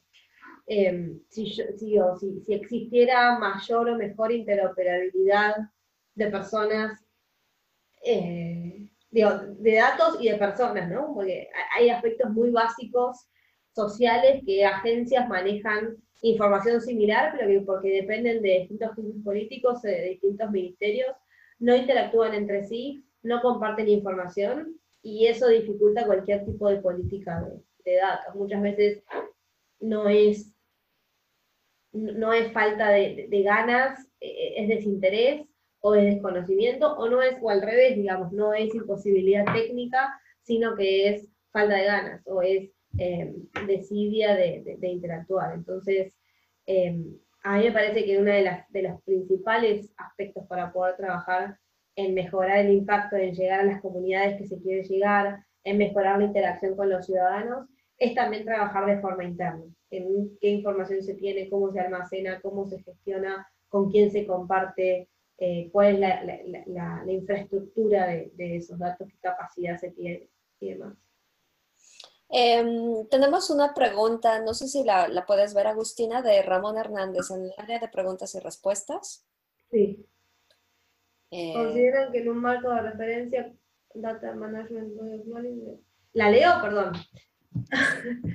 [0.66, 5.56] Em, si, si, existiera mayor o mejor interoperabilidad
[6.14, 7.04] de personas,
[8.04, 11.14] eh, de datos y de personas, ¿no?
[11.14, 13.28] Porque hay aspectos muy básicos
[13.72, 18.90] sociales que agencias manejan información similar, pero que porque dependen de distintos
[19.24, 21.14] políticos, de distintos ministerios,
[21.58, 27.46] no interactúan entre sí, no comparten información y eso dificulta cualquier tipo de política
[27.84, 28.34] de, datos.
[28.34, 29.02] Muchas veces
[29.80, 30.54] no es,
[31.92, 35.46] no es falta de, ganas, e, es desinterés
[35.80, 40.74] o es desconocimiento, o no es, o al revés, digamos, no es imposibilidad técnica, sino
[40.74, 43.34] que es falta de ganas, o es eh,
[43.66, 45.54] desidia de, interactuar.
[45.54, 46.16] Entonces,
[46.66, 47.00] eh,
[47.42, 51.58] a mí me parece que uno de, las, de los principales aspectos para poder trabajar
[51.96, 56.18] en mejorar el impacto, en llegar a las comunidades que se quiere llegar, en mejorar
[56.18, 57.68] la interacción con los ciudadanos,
[57.98, 62.66] es también trabajar de forma interna, en qué información se tiene, cómo se almacena, cómo
[62.66, 69.18] se gestiona, con quién se comparte, eh, cuál es la, infraestructura de, esos datos, qué
[69.20, 70.28] capacidad se tiene
[70.60, 70.96] y demás.
[72.30, 77.44] Em, tenemos una pregunta, no sé si la, puedes ver, Agustina, de Ramón Hernández en
[77.44, 79.26] el área de preguntas y respuestas.
[79.70, 80.06] Sí.
[81.30, 83.52] Eh, ¿Consideran que en un marco de referencia,
[83.94, 84.92] Data Management
[86.12, 86.60] ¿La leo?
[86.60, 86.92] Perdón.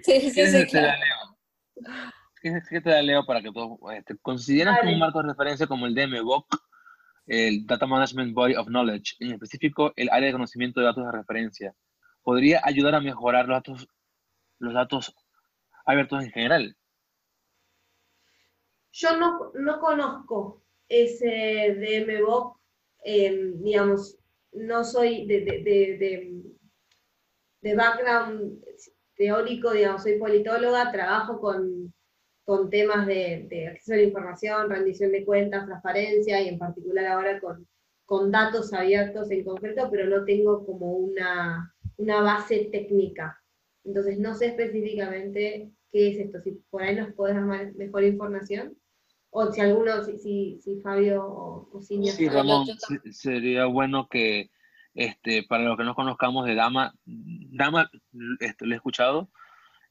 [0.04, 0.68] Sí, sí, sí.
[0.68, 2.62] Te la leo.
[2.70, 3.80] ¿Qué te la leo para que todos...
[3.96, 6.48] Este, ¿Consideran que un marco de referencia como el DMBOK,
[7.28, 11.12] el Data Management Body of Knowledge, en específico el área de conocimiento de datos de
[11.12, 11.74] referencia,
[12.24, 13.88] podría ayudar a mejorar los datos,
[14.59, 15.15] los datos
[15.86, 16.78] abiertos en general?
[18.91, 22.59] Yo no, no conozco ese DMBOK,
[23.03, 24.17] eh, digamos,
[24.53, 26.43] no soy de, de,
[27.61, 28.63] de, background
[29.15, 31.93] teórico, digamos, soy politóloga, trabajo con,
[32.45, 37.39] con temas de, acceso a la información, rendición de cuentas, transparencia y en particular ahora
[37.39, 37.67] con,
[38.05, 43.41] con datos abiertos en concreto, pero no tengo como una, una base técnica.
[43.84, 48.78] Entonces no sé específicamente qué es esto, si por ahí nos puedes dar mejor información.
[49.36, 52.68] O si alguno, si, si, Fabio o, o Sí, Ramón,
[53.12, 54.52] sería bueno que
[54.94, 57.89] este, para los que no conozcamos de Dama, Dama
[58.39, 59.32] esto, lo he escuchado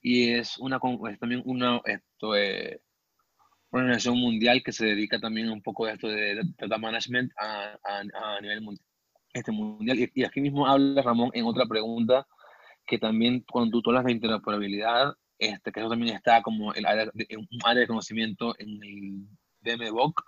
[0.01, 0.79] y es, una,
[1.11, 2.83] es también una esto, eh,
[3.71, 8.37] organización mundial que se dedica también un poco a esto de data management a, a,
[8.37, 8.87] a nivel mundial.
[9.33, 9.99] Este mundial.
[10.15, 12.27] Y, aquí mismo habla Ramón en otra pregunta
[12.87, 17.07] que también cuando tú hablas de interoperabilidad, este, que eso también está como el área
[17.15, 19.27] de, un área de conocimiento en el
[19.61, 20.23] DMBOK,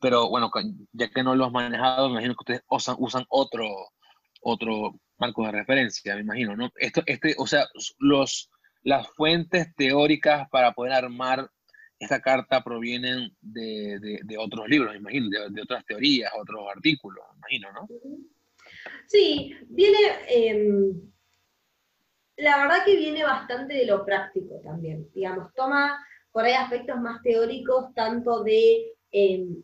[0.00, 0.50] pero bueno,
[0.92, 3.66] ya que no lo has manejado, me imagino que ustedes usan, otro,
[4.42, 6.70] otro marco de referencia, me imagino, ¿no?
[6.76, 7.66] Esto, este, o sea,
[7.98, 8.48] los,
[8.82, 11.50] las fuentes teóricas para poder armar
[11.98, 17.38] esta carta provienen de, de, otros libros, me imagino, de, otras teorías, otros artículos, me
[17.38, 17.88] imagino, ¿no?
[19.06, 21.00] Sí, viene, em,
[22.36, 25.98] la verdad que viene bastante de lo práctico también, digamos, toma
[26.30, 29.62] por ahí aspectos más teóricos, tanto de, em,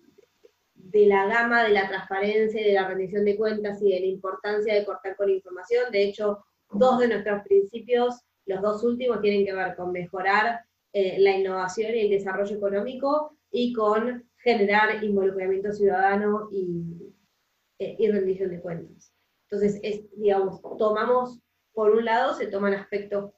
[0.75, 4.75] de la gama de la transparencia de la rendición de cuentas y de la importancia
[4.75, 5.91] de cortar con información.
[5.93, 10.61] De hecho, dos de nuestros principios, los dos últimos, tienen que ver con mejorar
[10.93, 17.14] eh, la innovación y el desarrollo económico y con generar involucramiento ciudadano y,
[17.79, 19.14] eh, y rendición de cuentas.
[19.55, 21.41] Entonces, es, digamos, tomamos,
[21.73, 23.33] por un lado, se toman aspectos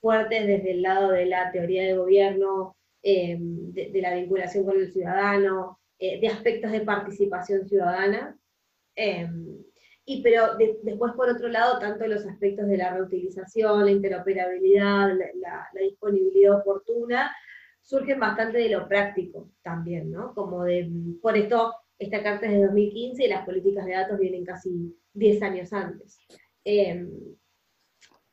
[0.00, 4.92] fuertes desde el lado de la teoría de gobierno, eh, de, la vinculación con el
[4.92, 8.38] ciudadano, eh, de aspectos de participación ciudadana.
[10.06, 15.66] y pero después, por otro lado, tanto los aspectos de la reutilización, la interoperabilidad, la,
[15.72, 17.34] la, disponibilidad oportuna,
[17.80, 20.34] surgen bastante de lo práctico también, ¿no?
[20.34, 20.90] Como de,
[21.22, 25.42] por esto, esta carta es de 2015 y las políticas de datos vienen casi 10
[25.42, 26.18] años antes.
[26.64, 27.10] Em,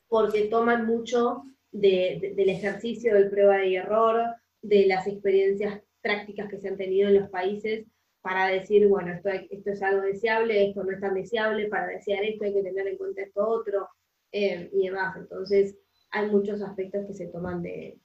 [0.07, 6.67] porque toman mucho del ejercicio del prueba y error, de las experiencias prácticas que se
[6.67, 7.85] han tenido en los países
[8.21, 12.23] para decir, bueno, esto, esto es algo deseable, esto no es tan deseable, para desear
[12.23, 13.87] esto hay que tener en cuenta esto otro,
[14.31, 15.15] em, y demás.
[15.17, 15.77] Entonces,
[16.11, 17.97] hay muchos aspectos que se toman de,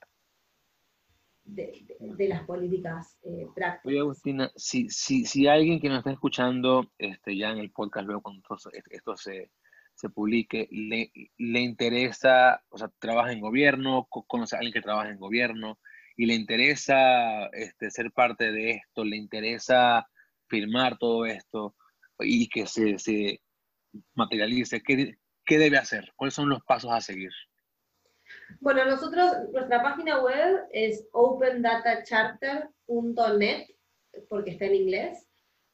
[1.47, 3.87] de, las políticas eh, prácticas.
[3.87, 8.07] Oye, Agustina, si, si, si alguien que nos está escuchando este, ya en el podcast,
[8.07, 8.43] luego cuando
[8.93, 9.51] esto, se,
[9.95, 15.11] se, publique, le, le, interesa, o sea, trabaja en gobierno, conoce a alguien que trabaja
[15.11, 15.79] en gobierno,
[16.17, 20.09] y le interesa este, ser parte de esto, le interesa
[20.49, 21.77] firmar todo esto
[22.21, 23.43] y que se, se
[24.15, 26.13] materialice, ¿qué, ¿qué debe hacer?
[26.17, 27.33] ¿Cuáles son los pasos a seguir?
[28.61, 33.67] Bueno, nosotros, nuestra página web es opendatacharter.net,
[34.29, 35.27] porque está en inglés,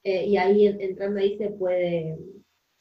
[0.04, 2.18] eh, y ahí entrando ahí se puede,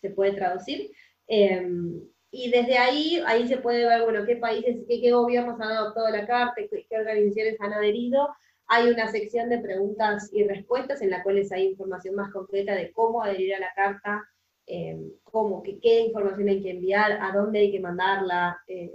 [0.02, 0.92] se puede traducir.
[1.28, 5.72] Em, y desde ahí, ahí se puede ver, bueno, qué países, qué, qué gobiernos han
[5.72, 8.30] adoptado la carta, qué, organizaciones han adherido.
[8.68, 12.92] Hay una sección de preguntas y respuestas en la cual hay información más concreta de
[12.94, 14.24] cómo adherir a la carta,
[14.66, 18.94] em, cómo, qué, qué, información hay que enviar, a dónde hay que mandarla, eh,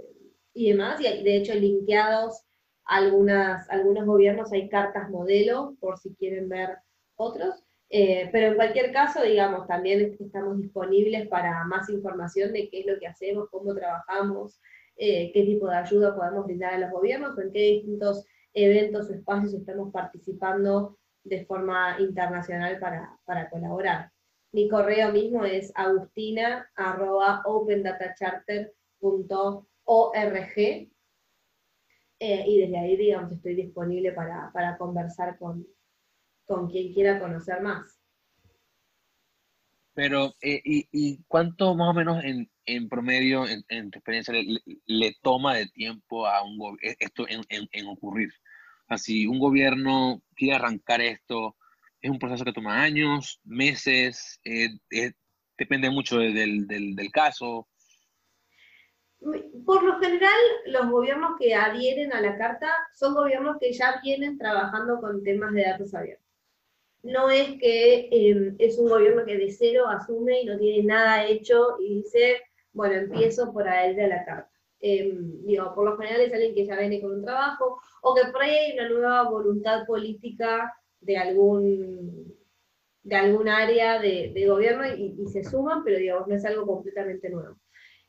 [0.57, 2.43] y demás, y de hecho linkeados
[2.83, 6.77] algunas, algunos gobiernos hay cartas modelo, por si quieren ver
[7.15, 7.63] otros.
[7.89, 12.85] Eh, pero en cualquier caso, digamos, también estamos disponibles para más información de qué es
[12.87, 14.59] lo que hacemos, cómo trabajamos,
[14.97, 19.13] eh, qué tipo de ayuda podemos brindar a los gobiernos en qué distintos eventos o
[19.13, 24.11] espacios estamos participando de forma internacional para, para colaborar.
[24.51, 25.71] Mi correo mismo es
[29.87, 30.91] agustina.opendatacharter.org
[32.19, 35.67] eh, y desde ahí, digamos, estoy disponible para, para conversar con,
[36.45, 37.99] con quien quiera conocer más.
[39.93, 44.33] Pero, eh, y, y, cuánto más o menos en, en promedio, en, tu experiencia,
[44.85, 48.31] le, toma de tiempo a un e, esto en, en, ocurrir?
[48.87, 51.55] Así, un gobierno quiere arrancar esto,
[52.01, 54.69] es un proceso que toma años, meses, eh,
[55.57, 57.67] depende mucho del, del caso.
[59.19, 64.37] Por lo general, los gobiernos que adhieren a la carta son gobiernos que ya vienen
[64.37, 66.27] trabajando con temas de datos abiertos
[67.07, 71.25] no es que em, es un gobierno que de cero asume y no tiene nada
[71.25, 72.41] hecho y dice,
[72.73, 74.51] bueno, empiezo por adherir a la carta.
[74.79, 78.31] Em, digo, por lo general es alguien que ya viene con un trabajo o que
[78.31, 82.35] por ahí hay una nueva voluntad política de algún,
[83.03, 87.57] de algún área de, gobierno y, se suman, pero digamos, no es algo completamente nuevo.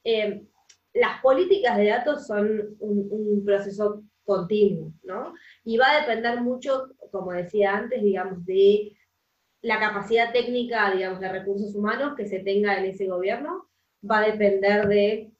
[0.04, 0.46] Em,
[0.94, 5.32] las políticas de datos son un, proceso continuo, ¿no?
[5.64, 8.92] Y va a depender mucho, como decía antes, digamos, de
[9.62, 13.68] la capacidad técnica, digamos, de recursos humanos que se tenga en ese gobierno,
[14.08, 15.32] va a depender de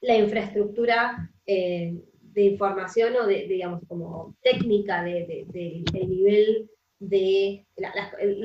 [0.00, 7.66] la infraestructura eh, de información o de, digamos, como técnica, de, del nivel de,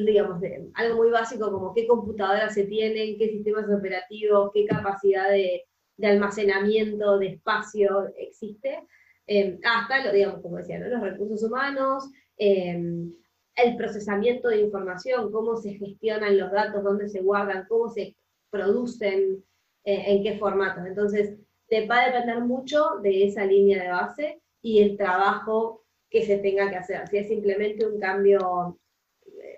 [0.06, 5.30] digamos, de algo muy básico como qué computadoras se tienen, qué sistemas operativos, qué capacidad
[5.30, 5.67] de,
[6.06, 8.84] almacenamiento, de espacio existe,
[9.26, 12.80] eh, hasta, lo, digamos, como decía, los recursos humanos, eh,
[13.56, 18.16] el procesamiento de información, cómo se gestionan los datos, dónde se guardan, cómo se
[18.50, 19.44] producen,
[19.84, 20.86] eh, en qué formatos.
[20.86, 21.36] Entonces,
[21.68, 26.38] te va a depender mucho de esa línea de base y el trabajo que se
[26.38, 27.08] tenga que hacer.
[27.08, 28.80] Si es simplemente un cambio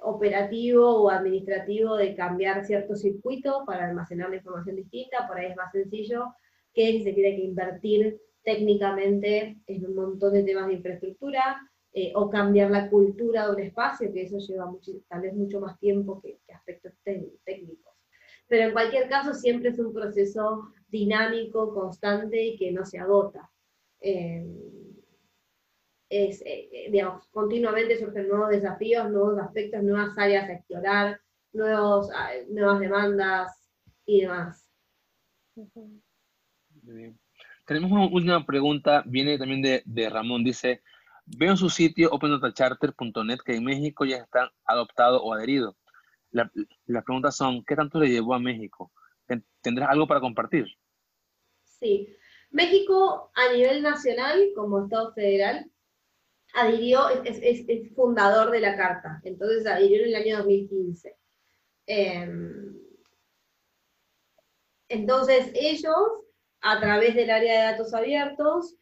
[0.01, 5.55] operativo o administrativo de cambiar cierto circuito para almacenar la información distinta, por ahí es
[5.55, 6.33] más sencillo
[6.73, 11.57] que si se tiene que invertir técnicamente en un montón de temas de infraestructura
[11.91, 15.59] eh, o cambiar la cultura de un espacio, que eso lleva mucho, tal vez mucho
[15.59, 17.93] más tiempo que, aspectos técnicos.
[18.47, 23.49] Pero en cualquier caso siempre es un proceso dinámico, constante y que no se agota.
[24.01, 24.45] Eh,
[26.09, 31.21] es, eh, digamos, continuamente surgen nuevos desafíos, nuevos aspectos, nuevas áreas a explorar,
[31.53, 33.69] nuevos, ah, nuevas demandas
[34.05, 34.67] y demás.
[37.65, 40.81] Tenemos una última pregunta, viene también de, de Ramón, dice,
[41.25, 45.77] veo en su sitio opendatacharter.net que en México ya está adoptado o adherido.
[46.31, 48.91] las preguntas son, ¿qué tanto le llevó a México?
[49.61, 50.65] ¿Tendrás algo para compartir?
[51.63, 52.15] Sí.
[52.49, 55.69] México a nivel nacional, como Estado federal,
[56.53, 61.15] adhirió, es, fundador de la Carta, entonces adhirió en el año 2015.
[61.85, 62.75] Em,
[64.87, 65.95] entonces ellos
[66.61, 68.75] a través del área de datos abiertos,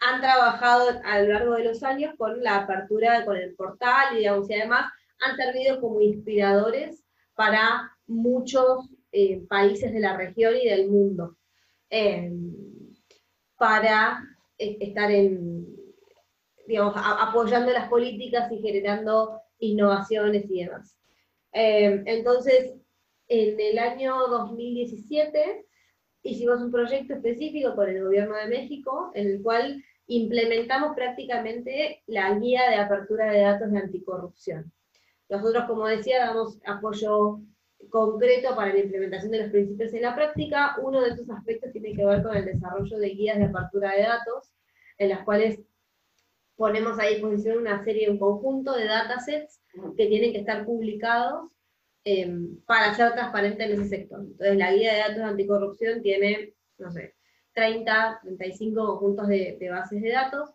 [0.00, 4.18] han trabajado a lo largo de los años con la apertura, con el portal, y,
[4.18, 7.04] digamos, y además han servido como inspiradores
[7.34, 11.36] para muchos eh, países de la región y del mundo,
[11.90, 12.54] em,
[13.56, 14.22] para
[14.56, 15.66] eh, estar en,
[16.76, 20.96] apoyando las políticas y generando innovaciones y demás.
[21.52, 22.74] Em, entonces,
[23.28, 25.64] en el año 2017
[26.22, 32.34] hicimos un proyecto específico con el gobierno de México, en el cual implementamos prácticamente la
[32.38, 34.72] guía de apertura de datos de anticorrupción.
[35.28, 37.40] Nosotros, como decía, damos apoyo
[37.90, 40.76] concreto para la implementación de los principios en la práctica.
[40.82, 44.02] Uno de esos aspectos tiene que ver con el desarrollo de guías de apertura de
[44.02, 44.52] datos,
[44.96, 45.60] en las cuales
[46.58, 49.62] ponemos a disposición una serie, un conjunto de datasets
[49.96, 51.50] que tienen que estar publicados
[52.10, 54.20] Em, para ser transparente en ese sector.
[54.20, 57.16] Entonces, la guía de datos de anticorrupción tiene, no sé,
[57.52, 60.48] 30, 35 conjuntos de, bases de datos.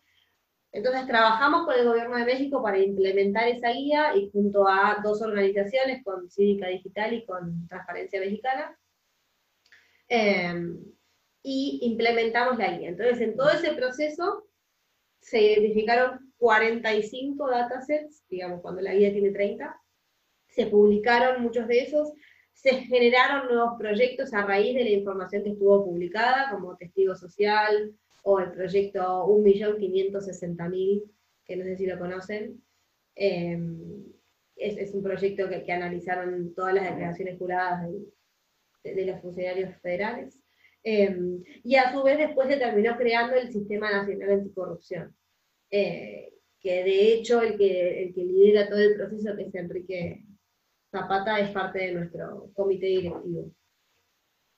[0.71, 5.21] Entonces, trabajamos con el Gobierno de México para implementar esa guía y junto a dos
[5.21, 8.75] organizaciones, con Cívica Digital y con Transparencia Mexicana,
[10.07, 10.79] em,
[11.43, 12.89] y implementamos la guía.
[12.89, 14.45] Entonces, en todo ese proceso
[15.23, 19.75] se identificaron 45 datasets, digamos, cuando la guía tiene 30,
[20.49, 22.11] se publicaron muchos de esos,
[22.51, 27.95] se generaron nuevos proyectos a raíz de la información que estuvo publicada, como Testigo Social
[28.23, 31.03] o el proyecto 1.560.000,
[31.45, 32.61] que no sé si lo conocen.
[33.15, 34.03] Em,
[34.55, 37.89] es, un proyecto que, analizaron todas las declaraciones juradas
[38.83, 40.42] de, los funcionarios federales.
[40.83, 45.15] Em, y a su vez después se terminó creando el Sistema Nacional Anticorrupción,
[45.71, 50.25] eh, que de hecho el que, el que lidera todo el proceso, que es Enrique
[50.91, 53.51] Zapata, es parte de nuestro comité directivo,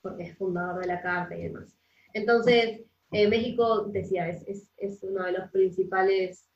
[0.01, 1.77] porque es fundador de la Carta y demás.
[2.13, 6.49] Entonces, eh, México, decía, es, es, es, uno de los principales,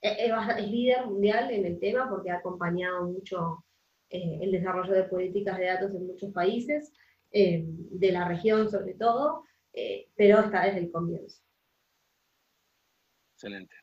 [0.00, 3.64] es, líder mundial en el tema porque ha acompañado mucho
[4.08, 6.92] eh, el desarrollo de políticas de datos en muchos países,
[7.32, 9.44] eh, de la región sobre todo,
[10.16, 11.40] pero está desde el comienzo.
[13.34, 13.74] Excelente.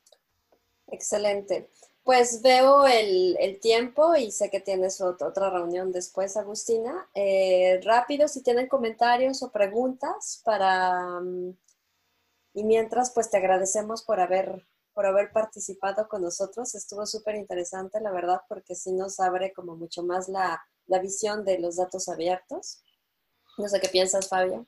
[0.88, 1.70] Excelente.
[2.04, 7.10] Pues veo el, el, tiempo y sé que tienes otra reunión después, Agustina.
[7.84, 11.54] rápido, si tienen comentarios o preguntas para, mm,
[12.58, 16.74] y mientras, pues te agradecemos por haber, por haber participado con nosotros.
[16.74, 20.60] Estuvo súper interesante, la verdad, porque sí nos abre como mucho más la,
[21.00, 22.84] visión de los datos abiertos.
[23.58, 24.68] No sé qué piensas, Fabio.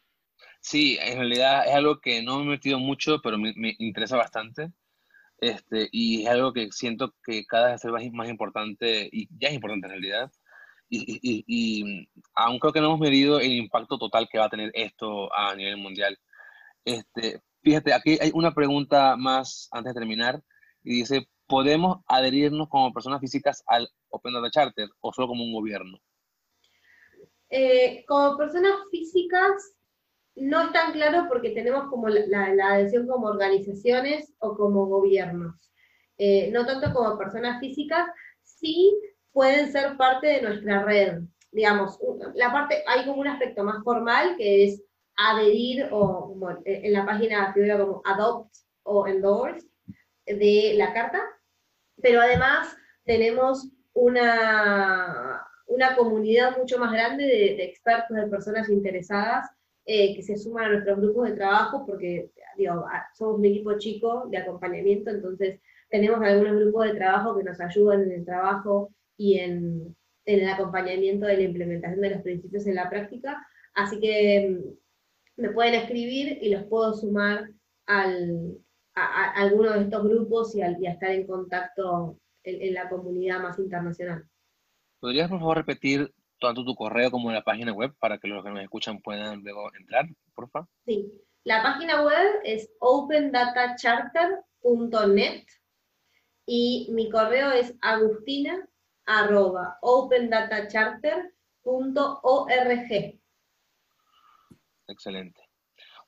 [0.61, 4.71] Sí, en realidad es algo que no me he metido mucho, pero me, interesa bastante.
[5.39, 9.55] Este, y es algo que siento que cada vez es más importante, y ya es
[9.55, 10.31] importante en realidad.
[10.89, 14.49] Y, y, y, aún creo que no hemos medido el impacto total que va a
[14.49, 16.17] tener esto a nivel mundial.
[16.83, 20.41] Este, Fíjate, aquí hay una pregunta más antes de terminar
[20.83, 25.53] y dice, ¿podemos adherirnos como personas físicas al Open Data Charter o solo como un
[25.53, 25.99] gobierno?
[27.49, 29.75] Eh, como personas físicas
[30.35, 35.55] no es tan claro porque tenemos como la, adhesión como organizaciones o como gobiernos.
[36.17, 38.07] Eh, no tanto como personas físicas,
[38.43, 38.93] sí
[39.31, 41.21] pueden ser parte de nuestra red.
[41.51, 41.97] Digamos,
[42.35, 44.83] la parte, hay como un aspecto más formal que es
[45.15, 46.35] adherir o
[46.65, 49.67] en la página figura como adopt o endorse
[50.25, 51.21] de la carta,
[52.01, 59.49] pero además tenemos una, una comunidad mucho más grande de, expertos, de personas interesadas
[59.85, 64.27] eh, que se suman a nuestros grupos de trabajo porque digo, somos un equipo chico
[64.29, 65.59] de acompañamiento, entonces
[65.89, 69.95] tenemos algunos grupos de trabajo que nos ayudan en el trabajo y en,
[70.25, 73.43] el acompañamiento de la implementación de los principios en la práctica.
[73.73, 74.61] Así que
[75.37, 77.49] me pueden escribir y los puedo sumar
[77.87, 78.57] al,
[78.93, 84.23] a, alguno de estos grupos y, a estar en contacto en, la comunidad más internacional.
[84.99, 88.49] ¿Podrías, por favor, repetir tanto tu correo como la página web para que los que
[88.49, 90.67] nos escuchan puedan luego entrar, por favor?
[90.85, 95.45] Sí, la página web es opendatacharter.net
[96.45, 98.67] y mi correo es agustina
[104.87, 105.41] Excelente.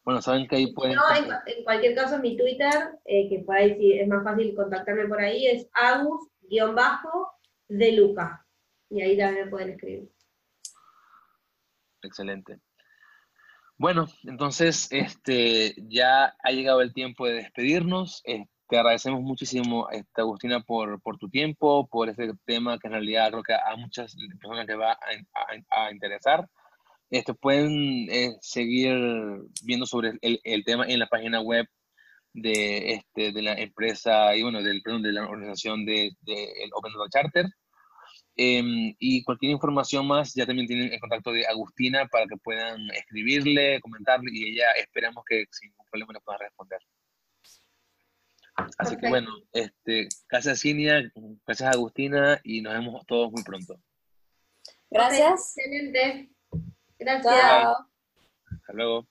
[0.03, 0.95] Bueno, saben que ahí pueden...
[0.95, 1.25] No, en,
[1.63, 5.47] cualquier caso, mi Twitter, eh, que por ahí sí es más fácil contactarme por ahí,
[5.47, 8.45] es agus-de Luca.
[8.91, 10.11] Y ahí también pueden escribir.
[12.03, 12.59] Excelente.
[13.77, 18.21] Bueno, entonces este, ya ha llegado el tiempo de despedirnos.
[18.25, 22.93] Eh, te agradecemos muchísimo, este, Agustina, por, por, tu tiempo, por este tema que en
[22.93, 24.99] realidad creo que a muchas personas les va
[25.69, 26.47] a interesar.
[27.09, 28.93] Este, pueden eh, seguir
[29.63, 31.65] viendo sobre el, el, tema en la página web
[32.33, 36.69] de, este, de la empresa y bueno, del, perdón, de la organización del de, el
[36.73, 37.45] Open Data Charter.
[38.35, 42.89] Em, y cualquier información más, ya también tienen el contacto de Agustina para que puedan
[42.91, 46.79] escribirle, comentarle y ella esperamos que sin ningún problema le pueda responder.
[48.77, 51.11] Así que bueno, este, gracias Cinia,
[51.45, 53.75] gracias Agustina y nos vemos todos muy pronto.
[54.89, 55.57] Gracias.
[55.57, 56.29] Excelente.
[56.99, 57.33] Gracias.
[58.45, 59.10] Hasta luego.